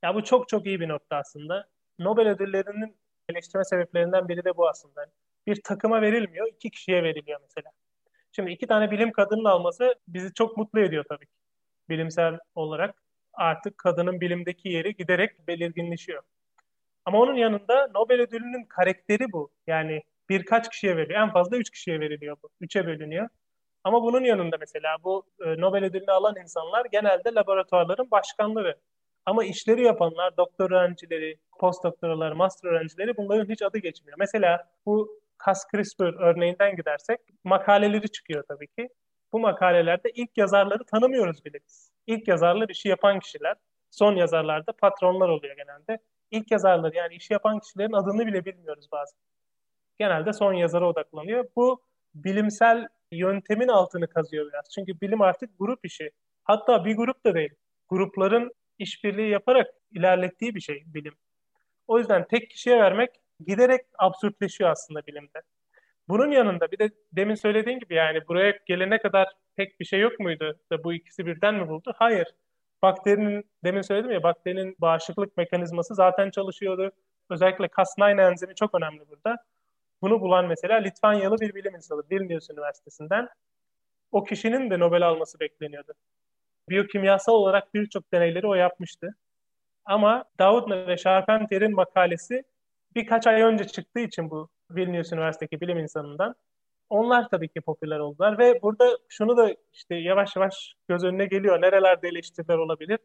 Ya 0.03 0.15
bu 0.15 0.23
çok 0.23 0.49
çok 0.49 0.65
iyi 0.65 0.79
bir 0.79 0.89
nokta 0.89 1.15
aslında. 1.15 1.69
Nobel 1.99 2.29
ödüllerinin 2.29 2.95
eleştirme 3.29 3.63
sebeplerinden 3.63 4.27
biri 4.27 4.45
de 4.45 4.57
bu 4.57 4.69
aslında. 4.69 5.11
Bir 5.47 5.61
takıma 5.63 6.01
verilmiyor, 6.01 6.47
iki 6.47 6.69
kişiye 6.69 7.03
veriliyor 7.03 7.39
mesela. 7.41 7.71
Şimdi 8.31 8.51
iki 8.51 8.67
tane 8.67 8.91
bilim 8.91 9.11
kadının 9.11 9.45
alması 9.45 9.95
bizi 10.07 10.33
çok 10.33 10.57
mutlu 10.57 10.79
ediyor 10.79 11.05
tabii 11.09 11.25
ki. 11.25 11.33
Bilimsel 11.89 12.39
olarak 12.55 12.95
artık 13.33 13.77
kadının 13.77 14.21
bilimdeki 14.21 14.69
yeri 14.69 14.95
giderek 14.95 15.47
belirginleşiyor. 15.47 16.23
Ama 17.05 17.19
onun 17.19 17.35
yanında 17.35 17.87
Nobel 17.95 18.21
ödülünün 18.21 18.63
karakteri 18.63 19.31
bu. 19.31 19.51
Yani 19.67 20.03
birkaç 20.29 20.69
kişiye 20.69 20.97
veriliyor. 20.97 21.21
En 21.21 21.31
fazla 21.31 21.57
üç 21.57 21.69
kişiye 21.69 21.99
veriliyor 21.99 22.37
bu. 22.43 22.49
Üçe 22.61 22.87
bölünüyor. 22.87 23.29
Ama 23.83 24.03
bunun 24.03 24.23
yanında 24.23 24.57
mesela 24.59 24.97
bu 25.03 25.23
e, 25.45 25.61
Nobel 25.61 25.85
ödülünü 25.85 26.11
alan 26.11 26.35
insanlar 26.43 26.85
genelde 26.91 27.33
laboratuvarların 27.33 28.11
başkanları. 28.11 28.77
Ama 29.25 29.43
işleri 29.43 29.83
yapanlar, 29.83 30.37
doktor 30.37 30.71
öğrencileri, 30.71 31.37
postdoktoralar, 31.59 32.31
master 32.31 32.69
öğrencileri 32.69 33.17
bunların 33.17 33.49
hiç 33.49 33.61
adı 33.61 33.77
geçmiyor. 33.77 34.17
Mesela 34.19 34.69
bu 34.85 35.20
Cas 35.45 35.65
CRISPR 35.71 36.13
örneğinden 36.19 36.75
gidersek 36.75 37.19
makaleleri 37.43 38.11
çıkıyor 38.11 38.43
tabii 38.47 38.67
ki. 38.67 38.89
Bu 39.33 39.39
makalelerde 39.39 40.09
ilk 40.13 40.37
yazarları 40.37 40.83
tanımıyoruz 40.83 41.45
bile 41.45 41.57
biz. 41.67 41.91
İlk 42.07 42.27
yazarlar 42.27 42.69
işi 42.69 42.89
yapan 42.89 43.19
kişiler. 43.19 43.55
Son 43.91 44.15
yazarlarda 44.15 44.71
patronlar 44.71 45.29
oluyor 45.29 45.55
genelde. 45.55 45.97
İlk 46.31 46.51
yazarlar 46.51 46.93
yani 46.93 47.15
işi 47.15 47.33
yapan 47.33 47.59
kişilerin 47.59 47.93
adını 47.93 48.27
bile 48.27 48.45
bilmiyoruz 48.45 48.87
bazen. 48.91 49.19
Genelde 49.99 50.33
son 50.33 50.53
yazara 50.53 50.89
odaklanıyor. 50.89 51.45
Bu 51.55 51.81
bilimsel 52.15 52.87
yöntemin 53.11 53.67
altını 53.67 54.07
kazıyor 54.07 54.47
biraz. 54.47 54.69
Çünkü 54.75 55.01
bilim 55.01 55.21
artık 55.21 55.49
grup 55.59 55.85
işi. 55.85 56.11
Hatta 56.43 56.85
bir 56.85 56.95
grup 56.95 57.25
da 57.25 57.33
değil. 57.33 57.53
Grupların 57.89 58.51
işbirliği 58.79 59.29
yaparak 59.29 59.67
ilerlettiği 59.91 60.55
bir 60.55 60.61
şey 60.61 60.83
bilim. 60.85 61.13
O 61.87 61.99
yüzden 61.99 62.27
tek 62.27 62.49
kişiye 62.49 62.79
vermek 62.79 63.09
giderek 63.47 63.81
absürtleşiyor 63.97 64.69
aslında 64.69 65.07
bilimde. 65.07 65.41
Bunun 66.09 66.31
yanında 66.31 66.71
bir 66.71 66.79
de 66.79 66.89
demin 67.11 67.35
söylediğin 67.35 67.79
gibi 67.79 67.95
yani 67.95 68.27
buraya 68.27 68.59
gelene 68.65 68.97
kadar 68.97 69.27
pek 69.55 69.79
bir 69.79 69.85
şey 69.85 69.99
yok 69.99 70.19
muydu 70.19 70.59
da 70.71 70.83
bu 70.83 70.93
ikisi 70.93 71.25
birden 71.25 71.55
mi 71.55 71.67
buldu? 71.67 71.93
Hayır. 71.95 72.27
Bakterinin 72.81 73.45
demin 73.63 73.81
söyledim 73.81 74.11
ya 74.11 74.23
bakterinin 74.23 74.75
bağışıklık 74.79 75.37
mekanizması 75.37 75.95
zaten 75.95 76.29
çalışıyordu. 76.29 76.91
Özellikle 77.29 77.65
Cas9 77.65 78.31
enzimi 78.31 78.55
çok 78.55 78.75
önemli 78.75 79.09
burada. 79.09 79.37
Bunu 80.01 80.21
bulan 80.21 80.47
mesela 80.47 80.77
Litvanyalı 80.77 81.37
bir 81.37 81.55
bilim 81.55 81.75
insanı 81.75 82.03
Vilnius 82.11 82.49
Üniversitesi'nden. 82.49 83.29
O 84.11 84.23
kişinin 84.23 84.69
de 84.69 84.79
Nobel 84.79 85.07
alması 85.07 85.39
bekleniyordu. 85.39 85.93
Biyokimyasal 86.69 87.33
olarak 87.33 87.73
birçok 87.73 88.11
deneyleri 88.13 88.47
o 88.47 88.53
yapmıştı. 88.53 89.15
Ama 89.85 90.25
Doudna 90.39 90.87
ve 90.87 90.97
Charpentier'in 90.97 91.75
makalesi 91.75 92.43
birkaç 92.95 93.27
ay 93.27 93.41
önce 93.41 93.63
çıktığı 93.67 93.99
için 93.99 94.29
bu 94.29 94.49
Vilnius 94.71 95.13
Üniversitesi 95.13 95.61
bilim 95.61 95.77
insanından 95.77 96.35
onlar 96.89 97.29
tabii 97.29 97.49
ki 97.49 97.61
popüler 97.61 97.99
oldular 97.99 98.37
ve 98.37 98.61
burada 98.61 98.97
şunu 99.09 99.37
da 99.37 99.55
işte 99.73 99.95
yavaş 99.95 100.35
yavaş 100.35 100.75
göz 100.87 101.03
önüne 101.03 101.25
geliyor. 101.25 101.61
Nerelerde 101.61 102.07
eleştiriler 102.07 102.57
olabilir? 102.57 102.99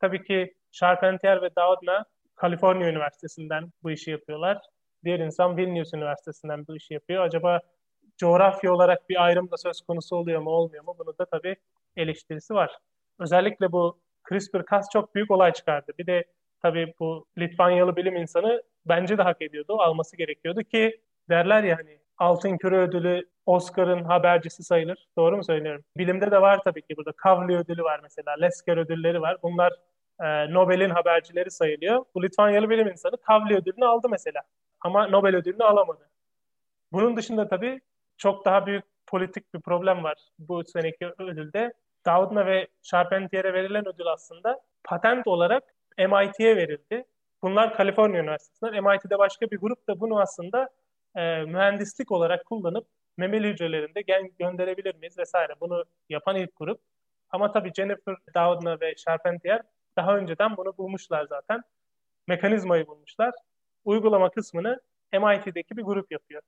Tabii 0.00 0.24
ki 0.24 0.54
Charpentier 0.72 1.42
ve 1.42 1.50
Doudna 1.56 2.04
Kaliforniya 2.34 2.90
Üniversitesi'nden 2.90 3.72
bu 3.82 3.90
işi 3.90 4.10
yapıyorlar. 4.10 4.58
Diğer 5.04 5.18
insan 5.18 5.56
Vilnius 5.56 5.94
Üniversitesi'nden 5.94 6.66
bu 6.66 6.76
işi 6.76 6.94
yapıyor. 6.94 7.22
Acaba 7.22 7.60
coğrafya 8.16 8.72
olarak 8.72 9.08
bir 9.08 9.24
ayrım 9.24 9.50
da 9.50 9.56
söz 9.56 9.80
konusu 9.80 10.16
oluyor 10.16 10.40
mu 10.40 10.50
olmuyor 10.50 10.84
mu? 10.84 10.94
Bunu 10.98 11.18
da 11.18 11.24
tabii 11.24 11.56
eleştirisi 11.96 12.54
var. 12.54 12.78
Özellikle 13.18 13.72
bu 13.72 13.98
CRISPR-Cas 14.30 14.86
çok 14.92 15.14
büyük 15.14 15.30
olay 15.30 15.52
çıkardı. 15.52 15.92
Bir 15.98 16.06
de 16.06 16.24
tabii 16.62 16.94
bu 17.00 17.26
Litvanyalı 17.38 17.96
bilim 17.96 18.16
insanı 18.16 18.62
bence 18.86 19.18
de 19.18 19.22
hak 19.22 19.42
ediyordu. 19.42 19.76
Alması 19.78 20.16
gerekiyordu 20.16 20.62
ki 20.62 21.00
derler 21.28 21.64
ya 21.64 21.78
hani 21.78 21.98
Altın 22.18 22.56
Küre 22.56 22.78
ödülü 22.78 23.28
Oscar'ın 23.46 24.04
habercisi 24.04 24.62
sayılır. 24.62 25.08
Doğru 25.16 25.36
mu 25.36 25.44
söylüyorum? 25.44 25.84
Bilimde 25.96 26.30
de 26.30 26.40
var 26.40 26.60
tabii 26.64 26.82
ki 26.82 26.96
burada. 26.96 27.12
Kavli 27.12 27.56
ödülü 27.56 27.82
var 27.82 28.00
mesela. 28.02 28.34
Lesker 28.40 28.76
ödülleri 28.76 29.20
var. 29.20 29.36
Bunlar 29.42 29.72
e, 30.20 30.54
Nobel'in 30.54 30.90
habercileri 30.90 31.50
sayılıyor. 31.50 32.04
Bu 32.14 32.22
Litvanyalı 32.22 32.70
bilim 32.70 32.88
insanı 32.88 33.16
Kavli 33.16 33.56
ödülünü 33.56 33.86
aldı 33.86 34.08
mesela. 34.08 34.42
Ama 34.80 35.06
Nobel 35.06 35.36
ödülünü 35.36 35.64
alamadı. 35.64 36.08
Bunun 36.92 37.16
dışında 37.16 37.48
tabii 37.48 37.80
çok 38.16 38.44
daha 38.44 38.66
büyük 38.66 38.84
politik 39.06 39.54
bir 39.54 39.60
problem 39.60 40.04
var 40.04 40.16
bu 40.38 40.64
seneki 40.64 41.06
ödülde. 41.18 41.72
Doudna 42.06 42.46
ve 42.46 42.68
Charpentier'e 42.82 43.52
verilen 43.52 43.88
ödül 43.88 44.06
aslında 44.06 44.60
patent 44.84 45.26
olarak 45.26 45.64
MIT'ye 45.98 46.56
verildi. 46.56 47.04
Bunlar 47.44 47.74
Kaliforniya 47.74 48.22
Üniversitesi'nden. 48.22 48.84
MIT'de 48.84 49.18
başka 49.18 49.50
bir 49.50 49.58
grup 49.58 49.88
da 49.88 50.00
bunu 50.00 50.20
aslında 50.20 50.68
e, 51.16 51.42
mühendislik 51.42 52.12
olarak 52.12 52.46
kullanıp 52.46 52.86
memeli 53.16 53.48
hücrelerinde 53.48 54.00
gen 54.00 54.30
gönderebilir 54.38 54.94
miyiz 54.94 55.18
vesaire. 55.18 55.52
Bunu 55.60 55.84
yapan 56.08 56.36
ilk 56.36 56.56
grup. 56.56 56.80
Ama 57.30 57.52
tabii 57.52 57.72
Jennifer 57.72 58.16
Doudna 58.34 58.80
ve 58.80 58.94
Charpentier 58.96 59.62
daha 59.96 60.16
önceden 60.16 60.56
bunu 60.56 60.76
bulmuşlar 60.78 61.26
zaten. 61.26 61.62
Mekanizmayı 62.26 62.86
bulmuşlar. 62.86 63.34
Uygulama 63.84 64.30
kısmını 64.30 64.80
MIT'deki 65.12 65.76
bir 65.76 65.82
grup 65.82 66.12
yapıyor. 66.12 66.42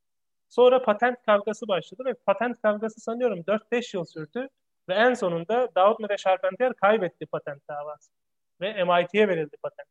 Sonra 0.48 0.82
patent 0.82 1.22
kavgası 1.26 1.68
başladı 1.68 2.02
ve 2.06 2.14
patent 2.14 2.62
kavgası 2.62 3.00
sanıyorum 3.00 3.38
4-5 3.38 3.96
yıl 3.96 4.04
sürdü. 4.04 4.48
Ve 4.88 4.94
en 4.94 5.14
sonunda 5.14 5.68
Doudna 5.76 6.08
ve 6.08 6.16
Charpentier 6.16 6.74
kaybetti 6.74 7.26
patent 7.26 7.68
davası. 7.68 8.12
Ve 8.60 8.84
MIT'ye 8.84 9.28
verildi 9.28 9.56
patent. 9.62 9.88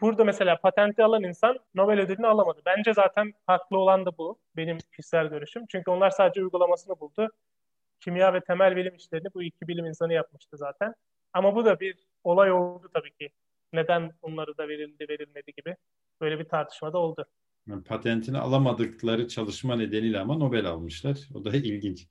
Burada 0.00 0.24
mesela 0.24 0.60
patenti 0.60 1.04
alan 1.04 1.22
insan 1.22 1.58
Nobel 1.74 2.00
ödülünü 2.00 2.26
alamadı. 2.26 2.60
Bence 2.66 2.94
zaten 2.94 3.32
haklı 3.46 3.78
olan 3.78 4.06
da 4.06 4.18
bu. 4.18 4.38
Benim 4.56 4.78
kişisel 4.78 5.26
görüşüm. 5.26 5.66
Çünkü 5.68 5.90
onlar 5.90 6.10
sadece 6.10 6.42
uygulamasını 6.42 7.00
buldu. 7.00 7.28
Kimya 8.00 8.34
ve 8.34 8.40
temel 8.40 8.76
bilim 8.76 8.94
işlerini 8.94 9.28
bu 9.34 9.42
iki 9.42 9.68
bilim 9.68 9.86
insanı 9.86 10.12
yapmıştı 10.12 10.56
zaten. 10.56 10.94
Ama 11.32 11.54
bu 11.54 11.64
da 11.64 11.80
bir 11.80 11.96
olay 12.24 12.52
oldu 12.52 12.90
tabii 12.94 13.10
ki. 13.10 13.30
Neden 13.72 14.12
bunları 14.22 14.58
da 14.58 14.68
verildi 14.68 15.06
verilmedi 15.08 15.52
gibi. 15.56 15.76
Böyle 16.20 16.38
bir 16.38 16.44
tartışma 16.44 16.92
da 16.92 16.98
oldu. 16.98 17.26
Patentini 17.84 18.38
alamadıkları 18.38 19.28
çalışma 19.28 19.76
nedeniyle 19.76 20.20
ama 20.20 20.36
Nobel 20.36 20.66
almışlar. 20.66 21.18
O 21.34 21.44
da 21.44 21.56
ilginç. 21.56 22.08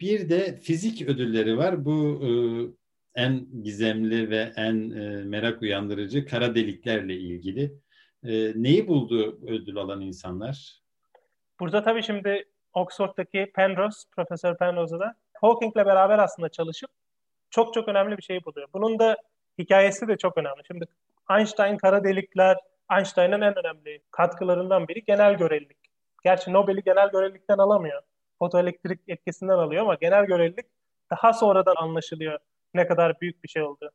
Bir 0.00 0.28
de 0.28 0.56
fizik 0.56 1.08
ödülleri 1.08 1.58
var. 1.58 1.84
Bu 1.84 2.20
e, 2.22 2.30
en 3.14 3.46
gizemli 3.62 4.30
ve 4.30 4.52
en 4.56 4.90
e, 4.90 5.24
merak 5.24 5.62
uyandırıcı 5.62 6.26
kara 6.26 6.54
deliklerle 6.54 7.14
ilgili. 7.14 7.74
E, 8.24 8.52
neyi 8.54 8.88
buldu 8.88 9.38
ödül 9.46 9.76
alan 9.76 10.00
insanlar? 10.00 10.80
Burada 11.60 11.82
tabii 11.82 12.02
şimdi 12.02 12.44
Oxford'daki 12.72 13.52
Penrose, 13.54 14.08
Profesör 14.16 14.56
Penrose'da 14.56 15.00
da 15.00 15.14
Hawking'le 15.34 15.86
beraber 15.86 16.18
aslında 16.18 16.48
çalışıp 16.48 16.90
çok 17.50 17.74
çok 17.74 17.88
önemli 17.88 18.16
bir 18.16 18.22
şey 18.22 18.44
buluyor. 18.44 18.68
Bunun 18.74 18.98
da 18.98 19.16
hikayesi 19.58 20.08
de 20.08 20.16
çok 20.16 20.38
önemli. 20.38 20.62
Şimdi 20.66 20.84
Einstein 21.30 21.76
kara 21.76 22.04
delikler, 22.04 22.56
Einstein'ın 22.96 23.40
en 23.40 23.58
önemli 23.58 24.02
katkılarından 24.10 24.88
biri 24.88 25.04
genel 25.04 25.34
görelilik. 25.34 25.76
Gerçi 26.24 26.52
Nobel'i 26.52 26.82
genel 26.82 27.10
görelilikten 27.10 27.58
alamıyor. 27.58 28.02
Fotoelektrik 28.38 29.00
etkisinden 29.08 29.58
alıyor 29.58 29.82
ama 29.82 29.94
genel 29.94 30.24
görelilik 30.24 30.66
daha 31.10 31.32
sonradan 31.32 31.74
anlaşılıyor 31.76 32.38
ne 32.74 32.86
kadar 32.86 33.20
büyük 33.20 33.44
bir 33.44 33.48
şey 33.48 33.62
oldu. 33.62 33.90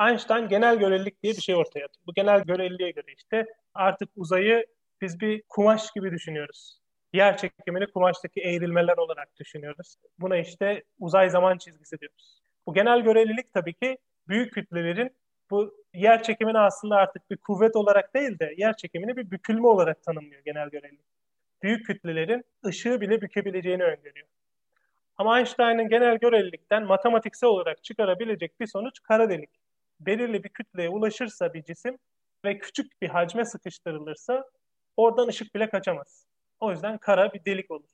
Einstein 0.00 0.48
genel 0.48 0.78
görelilik 0.78 1.22
diye 1.22 1.32
bir 1.32 1.42
şey 1.42 1.54
ortaya 1.54 1.84
attı. 1.84 2.00
Bu 2.06 2.14
genel 2.14 2.44
göreliliğe 2.44 2.90
göre 2.90 3.06
işte 3.16 3.46
artık 3.74 4.08
uzayı 4.16 4.66
biz 5.00 5.20
bir 5.20 5.42
kumaş 5.48 5.92
gibi 5.92 6.10
düşünüyoruz. 6.10 6.78
Yer 7.12 7.36
çekimini 7.36 7.86
kumaştaki 7.86 8.40
eğrilmeler 8.40 8.96
olarak 8.96 9.36
düşünüyoruz. 9.40 9.96
Buna 10.18 10.36
işte 10.36 10.84
uzay 10.98 11.30
zaman 11.30 11.58
çizgisi 11.58 12.00
diyoruz. 12.00 12.40
Bu 12.66 12.74
genel 12.74 13.00
görelilik 13.00 13.52
tabii 13.54 13.74
ki 13.74 13.98
büyük 14.28 14.52
kütlelerin 14.52 15.12
bu 15.50 15.84
yer 15.94 16.22
çekimini 16.22 16.58
aslında 16.58 16.96
artık 16.96 17.30
bir 17.30 17.36
kuvvet 17.36 17.76
olarak 17.76 18.14
değil 18.14 18.38
de 18.38 18.54
yer 18.56 18.76
çekimini 18.76 19.16
bir 19.16 19.30
bükülme 19.30 19.66
olarak 19.66 20.02
tanımlıyor 20.02 20.42
genel 20.44 20.68
görelilik. 20.68 21.06
Büyük 21.62 21.86
kütlelerin 21.86 22.44
ışığı 22.66 23.00
bile 23.00 23.22
bükebileceğini 23.22 23.82
öngörüyor. 23.84 24.26
Ama 25.18 25.38
Einstein'ın 25.38 25.88
genel 25.88 26.16
görelilikten 26.16 26.84
matematiksel 26.84 27.50
olarak 27.50 27.84
çıkarabilecek 27.84 28.60
bir 28.60 28.66
sonuç 28.66 29.02
kara 29.02 29.30
delik. 29.30 29.50
Belirli 30.00 30.44
bir 30.44 30.48
kütleye 30.48 30.88
ulaşırsa 30.88 31.54
bir 31.54 31.62
cisim 31.62 31.98
ve 32.44 32.58
küçük 32.58 33.02
bir 33.02 33.08
hacme 33.08 33.44
sıkıştırılırsa 33.44 34.44
oradan 34.96 35.28
ışık 35.28 35.54
bile 35.54 35.68
kaçamaz. 35.68 36.26
O 36.60 36.70
yüzden 36.70 36.98
kara 36.98 37.32
bir 37.32 37.44
delik 37.44 37.70
olur. 37.70 37.88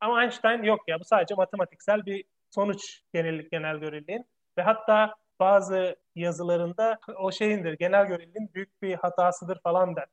Ama 0.00 0.22
Einstein 0.22 0.62
yok 0.62 0.80
ya 0.88 1.00
bu 1.00 1.04
sadece 1.04 1.34
matematiksel 1.34 2.06
bir 2.06 2.24
sonuç 2.50 3.00
genellik 3.12 3.50
genel 3.50 3.76
göreliğin 3.76 4.24
ve 4.58 4.62
hatta 4.62 5.14
bazı 5.40 5.96
yazılarında 6.14 6.98
o 7.16 7.32
şeyindir, 7.32 7.72
genel 7.72 8.06
göreliğin 8.06 8.50
büyük 8.54 8.82
bir 8.82 8.94
hatasıdır 8.94 9.60
falan 9.60 9.96
der. 9.96 10.06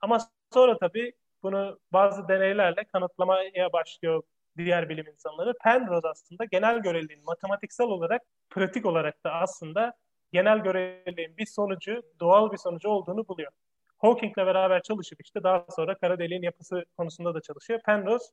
Ama 0.00 0.18
sonra 0.52 0.78
tabii 0.78 1.12
bunu 1.42 1.78
bazı 1.92 2.28
deneylerle 2.28 2.84
kanıtlamaya 2.84 3.72
başlıyor 3.72 4.22
diğer 4.56 4.88
bilim 4.88 5.06
insanları. 5.06 5.54
Penrose 5.64 6.08
aslında 6.08 6.44
genel 6.44 6.78
göreliğin 6.78 7.24
matematiksel 7.24 7.86
olarak, 7.86 8.22
pratik 8.50 8.86
olarak 8.86 9.24
da 9.24 9.32
aslında 9.32 9.92
genel 10.32 10.58
göreliğin 10.58 11.36
bir 11.36 11.46
sonucu, 11.46 12.02
doğal 12.20 12.52
bir 12.52 12.56
sonucu 12.56 12.88
olduğunu 12.88 13.28
buluyor. 13.28 13.52
Hawking'le 13.98 14.46
beraber 14.46 14.82
çalışıp 14.82 15.20
işte 15.20 15.42
daha 15.42 15.66
sonra 15.76 15.94
kara 15.94 16.18
deliğin 16.18 16.42
yapısı 16.42 16.84
konusunda 16.96 17.34
da 17.34 17.40
çalışıyor. 17.40 17.80
Penrose 17.86 18.26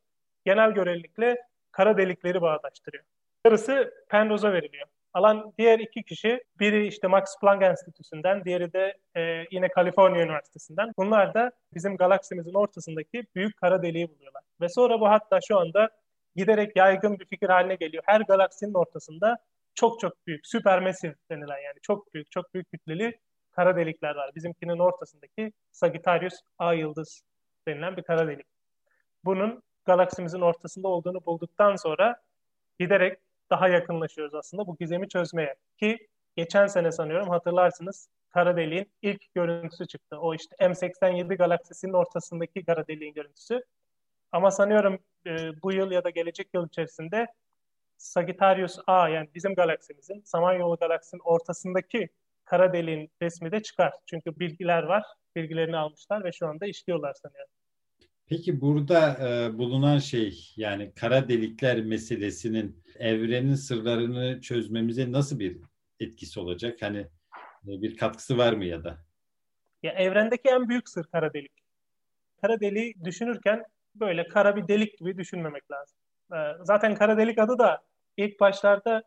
genel 0.46 0.72
görelilikle 0.72 1.36
kara 1.72 1.98
delikleri 1.98 2.42
bağdaştırıyor. 2.42 3.04
Yarısı 3.46 3.94
Penrose'a 4.10 4.54
veriliyor. 4.54 4.88
Alan 5.14 5.54
diğer 5.58 5.80
iki 5.80 6.04
kişi, 6.04 6.44
biri 6.60 6.88
işte 6.88 7.08
Max 7.08 7.40
Planck 7.42 7.64
Enstitüsü'nden, 7.64 8.46
diğeri 8.46 8.74
de 8.74 8.98
e, 9.16 9.46
yine 9.52 9.68
Kaliforniya 9.68 10.26
Üniversitesi'nden. 10.26 10.92
Bunlar 10.98 11.34
da 11.34 11.52
bizim 11.74 11.98
galaksimizin 11.98 12.54
ortasındaki 12.54 13.24
büyük 13.36 13.58
kara 13.58 13.84
deliği 13.84 14.10
buluyorlar. 14.10 14.44
Ve 14.62 14.70
sonra 14.70 15.00
bu 15.00 15.10
hatta 15.10 15.40
şu 15.48 15.60
anda 15.60 15.90
giderek 16.38 16.76
yaygın 16.76 17.20
bir 17.20 17.26
fikir 17.26 17.50
haline 17.50 17.76
geliyor. 17.76 18.04
Her 18.06 18.22
galaksinin 18.22 18.74
ortasında 18.74 19.38
çok 19.76 20.00
çok 20.00 20.28
büyük, 20.28 20.48
süpermesiv 20.48 21.14
denilen 21.32 21.58
yani 21.58 21.78
çok 21.82 22.14
büyük, 22.14 22.32
çok 22.32 22.54
büyük 22.54 22.72
kütleli 22.72 23.20
kara 23.52 23.76
delikler 23.76 24.16
var. 24.16 24.32
Bizimkinin 24.36 24.80
ortasındaki 24.80 25.54
Sagittarius 25.72 26.34
A 26.60 26.74
yıldız 26.74 27.22
denilen 27.68 27.98
bir 27.98 28.04
kara 28.04 28.28
delik. 28.28 28.46
Bunun 29.26 29.64
galaksimizin 29.86 30.42
ortasında 30.42 30.88
olduğunu 30.88 31.26
bulduktan 31.26 31.76
sonra 31.76 32.22
giderek 32.80 33.20
daha 33.50 33.68
yakınlaşıyoruz 33.68 34.36
aslında 34.36 34.68
bu 34.68 34.78
gizemi 34.78 35.10
çözmeye. 35.10 35.56
Ki 35.80 36.08
geçen 36.36 36.68
sene 36.68 36.92
sanıyorum 36.92 37.30
hatırlarsınız 37.30 38.10
kara 38.30 38.58
deliğin 38.58 38.92
ilk 39.02 39.34
görüntüsü 39.34 39.88
çıktı. 39.88 40.18
O 40.20 40.36
işte 40.36 40.56
M87 40.60 41.36
galaksisinin 41.36 41.94
ortasındaki 41.94 42.66
kara 42.66 42.88
deliğin 42.88 43.14
görüntüsü. 43.14 43.64
Ama 44.32 44.52
sanıyorum 44.52 45.00
e, 45.28 45.62
bu 45.64 45.72
yıl 45.74 45.92
ya 45.92 46.04
da 46.04 46.10
gelecek 46.10 46.48
yıl 46.54 46.68
içerisinde 46.68 47.28
Sagittarius 47.98 48.80
A 48.88 49.10
yani 49.10 49.30
bizim 49.36 49.56
galaksimizin 49.56 50.22
Samanyolu 50.26 50.76
galaksinin 50.76 51.22
ortasındaki 51.26 52.10
kara 52.46 52.74
deliğin 52.74 53.12
resmi 53.22 53.52
de 53.52 53.64
çıkar. 53.64 53.94
Çünkü 54.06 54.40
bilgiler 54.40 54.84
var. 54.84 55.04
Bilgilerini 55.36 55.78
almışlar 55.78 56.24
ve 56.24 56.32
şu 56.32 56.48
anda 56.48 56.66
işliyorlar 56.66 57.14
sanıyorum. 57.14 57.52
Peki 58.26 58.62
burada 58.62 59.18
e, 59.28 59.58
bulunan 59.58 60.00
şey 60.00 60.54
yani 60.56 60.94
kara 60.96 61.30
delikler 61.30 61.82
meselesinin 61.82 62.84
evrenin 63.00 63.56
sırlarını 63.56 64.42
çözmemize 64.42 65.12
nasıl 65.12 65.40
bir 65.40 65.58
etkisi 66.00 66.40
olacak? 66.40 66.82
Hani 66.82 66.98
e, 67.68 67.82
bir 67.82 67.98
katkısı 67.98 68.38
var 68.38 68.54
mı 68.54 68.66
ya 68.66 68.84
da? 68.84 68.98
Ya 69.84 69.92
evrendeki 69.92 70.50
en 70.50 70.70
büyük 70.70 70.90
sır 70.90 71.04
kara 71.04 71.34
delik. 71.34 71.52
Kara 72.42 72.60
deliği 72.60 72.96
düşünürken 73.04 73.64
böyle 74.00 74.28
kara 74.28 74.56
bir 74.56 74.68
delik 74.68 74.98
gibi 74.98 75.18
düşünmemek 75.18 75.72
lazım. 75.72 75.98
E, 76.34 76.38
zaten 76.64 76.96
kara 76.96 77.18
delik 77.18 77.40
adı 77.40 77.58
da 77.58 77.82
ilk 78.18 78.40
başlarda 78.40 79.04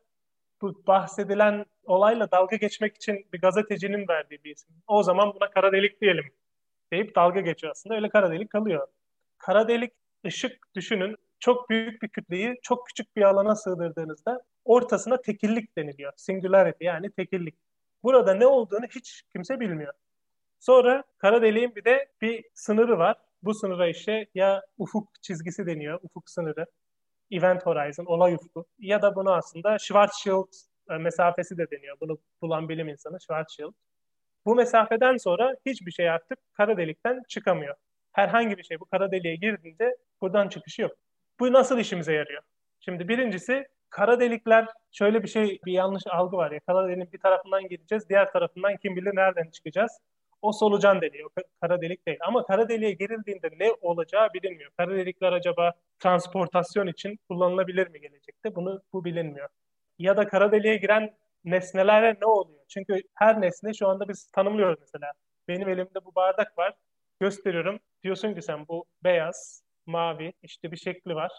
bu 0.62 0.86
bahsedilen 0.86 1.66
olayla 1.84 2.30
dalga 2.30 2.56
geçmek 2.56 2.96
için 2.96 3.26
bir 3.32 3.40
gazetecinin 3.40 4.08
verdiği 4.08 4.44
bir 4.44 4.50
isim. 4.50 4.74
O 4.86 5.02
zaman 5.02 5.34
buna 5.34 5.50
kara 5.50 5.72
delik 5.72 6.00
diyelim 6.00 6.24
deyip 6.92 7.14
dalga 7.16 7.40
geçiyor 7.40 7.70
aslında. 7.70 7.96
Öyle 7.96 8.08
kara 8.08 8.30
delik 8.30 8.50
kalıyor. 8.50 8.86
Kara 9.38 9.68
delik 9.68 9.92
ışık 10.26 10.74
düşünün 10.74 11.16
çok 11.40 11.70
büyük 11.70 12.02
bir 12.02 12.08
kütleyi 12.08 12.58
çok 12.62 12.86
küçük 12.86 13.16
bir 13.16 13.22
alana 13.22 13.56
sığdırdığınızda 13.56 14.40
ortasına 14.64 15.20
tekillik 15.22 15.76
deniliyor. 15.76 16.12
Singularity 16.16 16.84
yani 16.84 17.10
tekillik. 17.10 17.54
Burada 18.02 18.34
ne 18.34 18.46
olduğunu 18.46 18.86
hiç 18.86 19.22
kimse 19.32 19.60
bilmiyor. 19.60 19.92
Sonra 20.60 21.04
kara 21.18 21.42
deliğin 21.42 21.74
bir 21.76 21.84
de 21.84 22.08
bir 22.20 22.44
sınırı 22.54 22.98
var. 22.98 23.16
Bu 23.42 23.54
sınıra 23.54 23.88
işte 23.88 24.26
ya 24.34 24.62
ufuk 24.78 25.22
çizgisi 25.22 25.66
deniyor, 25.66 26.00
ufuk 26.02 26.30
sınırı, 26.30 26.66
event 27.30 27.66
horizon, 27.66 28.04
olay 28.04 28.34
ufku 28.34 28.64
ya 28.78 29.02
da 29.02 29.16
bunu 29.16 29.32
aslında 29.32 29.78
Schwarzschild 29.78 30.52
e, 30.90 30.98
mesafesi 30.98 31.58
de 31.58 31.70
deniyor. 31.70 31.96
Bunu 32.00 32.18
bulan 32.42 32.68
bilim 32.68 32.88
insanı 32.88 33.20
Schwarzschild. 33.20 33.72
Bu 34.46 34.54
mesafeden 34.54 35.16
sonra 35.16 35.54
hiçbir 35.66 35.92
şey 35.92 36.10
artık 36.10 36.38
kara 36.54 36.76
delikten 36.76 37.22
çıkamıyor 37.28 37.76
herhangi 38.12 38.58
bir 38.58 38.62
şey 38.62 38.80
bu 38.80 38.84
kara 38.84 39.12
deliğe 39.12 39.36
girdiğinde 39.36 39.96
buradan 40.20 40.48
çıkışı 40.48 40.82
yok. 40.82 40.92
Bu 41.40 41.52
nasıl 41.52 41.78
işimize 41.78 42.12
yarıyor? 42.12 42.42
Şimdi 42.80 43.08
birincisi 43.08 43.66
kara 43.90 44.20
delikler 44.20 44.66
şöyle 44.92 45.22
bir 45.22 45.28
şey 45.28 45.58
bir 45.66 45.72
yanlış 45.72 46.02
algı 46.06 46.36
var 46.36 46.50
ya 46.50 46.60
kara 46.60 46.88
deliğin 46.88 47.12
bir 47.12 47.18
tarafından 47.18 47.68
gireceğiz 47.68 48.08
diğer 48.08 48.32
tarafından 48.32 48.76
kim 48.76 48.96
bilir 48.96 49.16
nereden 49.16 49.50
çıkacağız. 49.50 50.00
O 50.42 50.52
solucan 50.52 51.00
deliği, 51.00 51.26
o 51.26 51.28
kara 51.60 51.80
delik 51.80 52.06
değil. 52.06 52.18
Ama 52.20 52.46
kara 52.46 52.68
deliğe 52.68 52.92
girildiğinde 52.92 53.50
ne 53.60 53.72
olacağı 53.80 54.28
bilinmiyor. 54.34 54.70
Kara 54.76 54.94
delikler 54.96 55.32
acaba 55.32 55.72
transportasyon 55.98 56.86
için 56.86 57.18
kullanılabilir 57.28 57.88
mi 57.88 58.00
gelecekte? 58.00 58.54
Bunu 58.54 58.82
bu 58.92 59.04
bilinmiyor. 59.04 59.48
Ya 59.98 60.16
da 60.16 60.28
kara 60.28 60.52
deliğe 60.52 60.76
giren 60.76 61.14
nesnelere 61.44 62.16
ne 62.20 62.26
oluyor? 62.26 62.60
Çünkü 62.68 63.02
her 63.14 63.40
nesne 63.40 63.74
şu 63.74 63.88
anda 63.88 64.08
biz 64.08 64.26
tanımlıyoruz 64.26 64.80
mesela. 64.80 65.12
Benim 65.48 65.68
elimde 65.68 66.04
bu 66.04 66.14
bardak 66.14 66.58
var. 66.58 66.74
Gösteriyorum. 67.20 67.80
Diyorsun 68.02 68.34
ki 68.34 68.42
sen 68.42 68.68
bu 68.68 68.84
beyaz, 69.04 69.62
mavi, 69.86 70.32
işte 70.42 70.72
bir 70.72 70.76
şekli 70.76 71.14
var. 71.14 71.32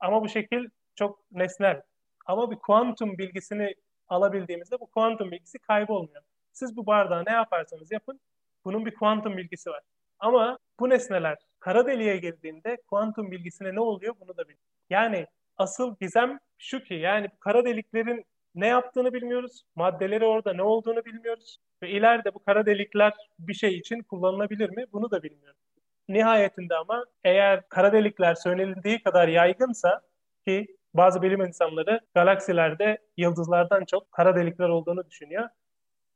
Ama 0.00 0.22
bu 0.22 0.28
şekil 0.28 0.68
çok 0.94 1.20
nesnel. 1.32 1.82
Ama 2.26 2.50
bir 2.50 2.56
kuantum 2.56 3.18
bilgisini 3.18 3.74
alabildiğimizde 4.08 4.80
bu 4.80 4.86
kuantum 4.86 5.30
bilgisi 5.30 5.58
kaybolmuyor. 5.58 6.22
Siz 6.52 6.76
bu 6.76 6.86
bardağı 6.86 7.24
ne 7.26 7.32
yaparsanız 7.32 7.92
yapın, 7.92 8.20
bunun 8.68 8.86
bir 8.86 8.94
kuantum 8.94 9.36
bilgisi 9.36 9.70
var. 9.70 9.82
Ama 10.18 10.58
bu 10.80 10.88
nesneler 10.88 11.38
kara 11.60 11.86
deliğe 11.86 12.16
girdiğinde 12.16 12.76
kuantum 12.90 13.30
bilgisine 13.30 13.74
ne 13.74 13.80
oluyor 13.80 14.14
bunu 14.20 14.36
da 14.36 14.42
bilmiyoruz. 14.42 14.66
Yani 14.90 15.26
asıl 15.56 15.96
gizem 16.00 16.38
şu 16.58 16.84
ki 16.84 16.94
yani 16.94 17.28
kara 17.40 17.64
deliklerin 17.64 18.24
ne 18.54 18.66
yaptığını 18.66 19.12
bilmiyoruz. 19.12 19.62
Maddeleri 19.76 20.24
orada 20.24 20.52
ne 20.52 20.62
olduğunu 20.62 21.04
bilmiyoruz. 21.04 21.58
Ve 21.82 21.90
ileride 21.90 22.34
bu 22.34 22.44
kara 22.44 22.66
delikler 22.66 23.12
bir 23.38 23.54
şey 23.54 23.78
için 23.78 24.02
kullanılabilir 24.02 24.70
mi? 24.70 24.86
Bunu 24.92 25.10
da 25.10 25.22
bilmiyoruz. 25.22 25.60
Nihayetinde 26.08 26.74
ama 26.76 27.04
eğer 27.24 27.68
kara 27.68 27.92
delikler 27.92 28.34
söylenildiği 28.34 29.02
kadar 29.02 29.28
yaygınsa 29.28 30.00
ki 30.46 30.66
bazı 30.94 31.22
bilim 31.22 31.40
insanları 31.40 32.00
galaksilerde 32.14 32.98
yıldızlardan 33.16 33.84
çok 33.84 34.12
kara 34.12 34.36
delikler 34.36 34.68
olduğunu 34.68 35.06
düşünüyor. 35.06 35.48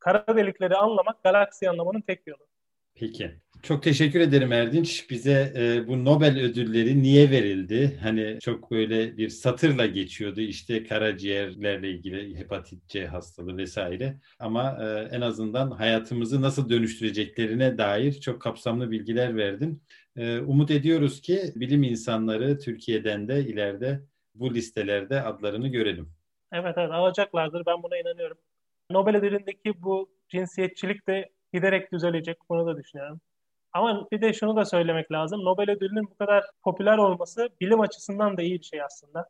Kara 0.05 0.37
delikleri 0.37 0.77
anlamak 0.77 1.23
galaksi 1.23 1.71
anlamanın 1.71 2.01
tek 2.01 2.27
yolu. 2.27 2.47
Peki. 2.95 3.31
Çok 3.63 3.83
teşekkür 3.83 4.21
ederim 4.21 4.53
Erdinç. 4.53 5.11
Bize 5.11 5.53
e, 5.57 5.89
bu 5.89 6.05
Nobel 6.05 6.41
ödülleri 6.41 7.03
niye 7.03 7.31
verildi? 7.31 7.99
Hani 8.03 8.39
çok 8.41 8.71
böyle 8.71 9.17
bir 9.17 9.29
satırla 9.29 9.87
geçiyordu 9.87 10.41
işte 10.41 10.85
karaciğerlerle 10.85 11.91
ilgili 11.91 12.39
hepatit 12.39 12.89
C 12.89 13.07
hastalığı 13.07 13.57
vesaire. 13.57 14.17
Ama 14.39 14.79
e, 14.83 15.17
en 15.17 15.21
azından 15.21 15.71
hayatımızı 15.71 16.43
nasıl 16.43 16.71
dönüştüreceklerine 16.71 17.79
dair 17.79 18.13
çok 18.13 18.43
kapsamlı 18.43 18.91
bilgiler 18.91 19.37
verdin. 19.37 19.83
E, 20.17 20.39
umut 20.39 20.71
ediyoruz 20.71 21.21
ki 21.21 21.53
bilim 21.57 21.83
insanları 21.83 22.59
Türkiye'den 22.59 23.29
de 23.29 23.41
ileride 23.41 24.01
bu 24.35 24.55
listelerde 24.55 25.23
adlarını 25.23 25.69
görelim. 25.69 26.13
Evet 26.53 26.75
evet 26.79 26.91
alacaklardır 26.91 27.67
ben 27.67 27.83
buna 27.83 27.99
inanıyorum. 27.99 28.39
Nobel 28.93 29.17
ödülündeki 29.17 29.83
bu 29.83 30.11
cinsiyetçilik 30.29 31.09
de 31.09 31.29
giderek 31.53 31.93
düzelecek 31.93 32.37
bunu 32.49 32.67
da 32.67 32.77
düşünüyorum. 32.77 33.21
Ama 33.73 34.09
bir 34.13 34.21
de 34.21 34.33
şunu 34.33 34.57
da 34.57 34.65
söylemek 34.65 35.13
lazım. 35.13 35.45
Nobel 35.45 35.71
ödülünün 35.71 36.11
bu 36.11 36.17
kadar 36.17 36.45
popüler 36.65 36.99
olması 36.99 37.49
bilim 37.61 37.81
açısından 37.81 38.37
da 38.37 38.43
iyi 38.43 38.59
bir 38.59 38.65
şey 38.65 38.83
aslında. 38.83 39.29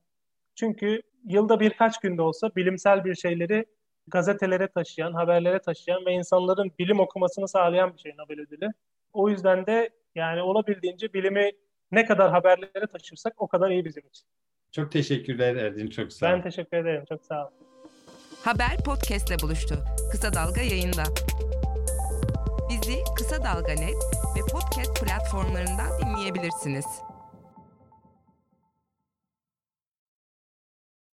Çünkü 0.55 1.03
yılda 1.25 1.61
birkaç 1.61 2.01
günde 2.01 2.23
olsa 2.23 2.51
bilimsel 2.57 3.05
bir 3.05 3.15
şeyleri 3.15 3.67
gazetelere 4.07 4.69
taşıyan, 4.69 5.13
haberlere 5.13 5.59
taşıyan 5.59 6.07
ve 6.07 6.13
insanların 6.13 6.73
bilim 6.79 7.01
okumasını 7.01 7.49
sağlayan 7.49 7.95
bir 7.95 7.99
şey 7.99 8.13
Nobel 8.19 8.41
ödülü. 8.41 8.69
O 9.13 9.29
yüzden 9.29 9.67
de 9.67 9.91
yani 10.15 10.43
olabildiğince 10.43 11.13
bilimi 11.13 11.51
ne 11.91 12.05
kadar 12.05 12.31
haberlere 12.31 12.87
taşırsak 12.87 13.43
o 13.43 13.49
kadar 13.49 13.71
iyi 13.71 13.85
bizim 13.85 14.03
için. 14.07 14.27
Çok 14.73 14.93
teşekkürler 14.93 15.57
Erdin, 15.57 15.91
çok 15.91 16.13
sağ 16.13 16.27
ol. 16.27 16.31
Ben 16.33 16.43
teşekkür 16.43 16.77
ederim, 16.77 17.05
çok 17.09 17.25
sağ 17.25 17.47
ol. 17.47 17.51
Haber 18.45 18.77
podcastle 18.85 19.39
buluştu. 19.39 19.85
Kısa 20.11 20.35
Dalga 20.35 20.61
yayında. 20.61 21.03
Bizi 22.71 22.99
Kısa 23.17 23.45
Dalga 23.45 23.73
Net 23.73 23.97
ve 24.37 24.41
podcast 24.53 25.01
platformlarından 25.01 26.01
dinleyebilirsiniz. 26.01 26.85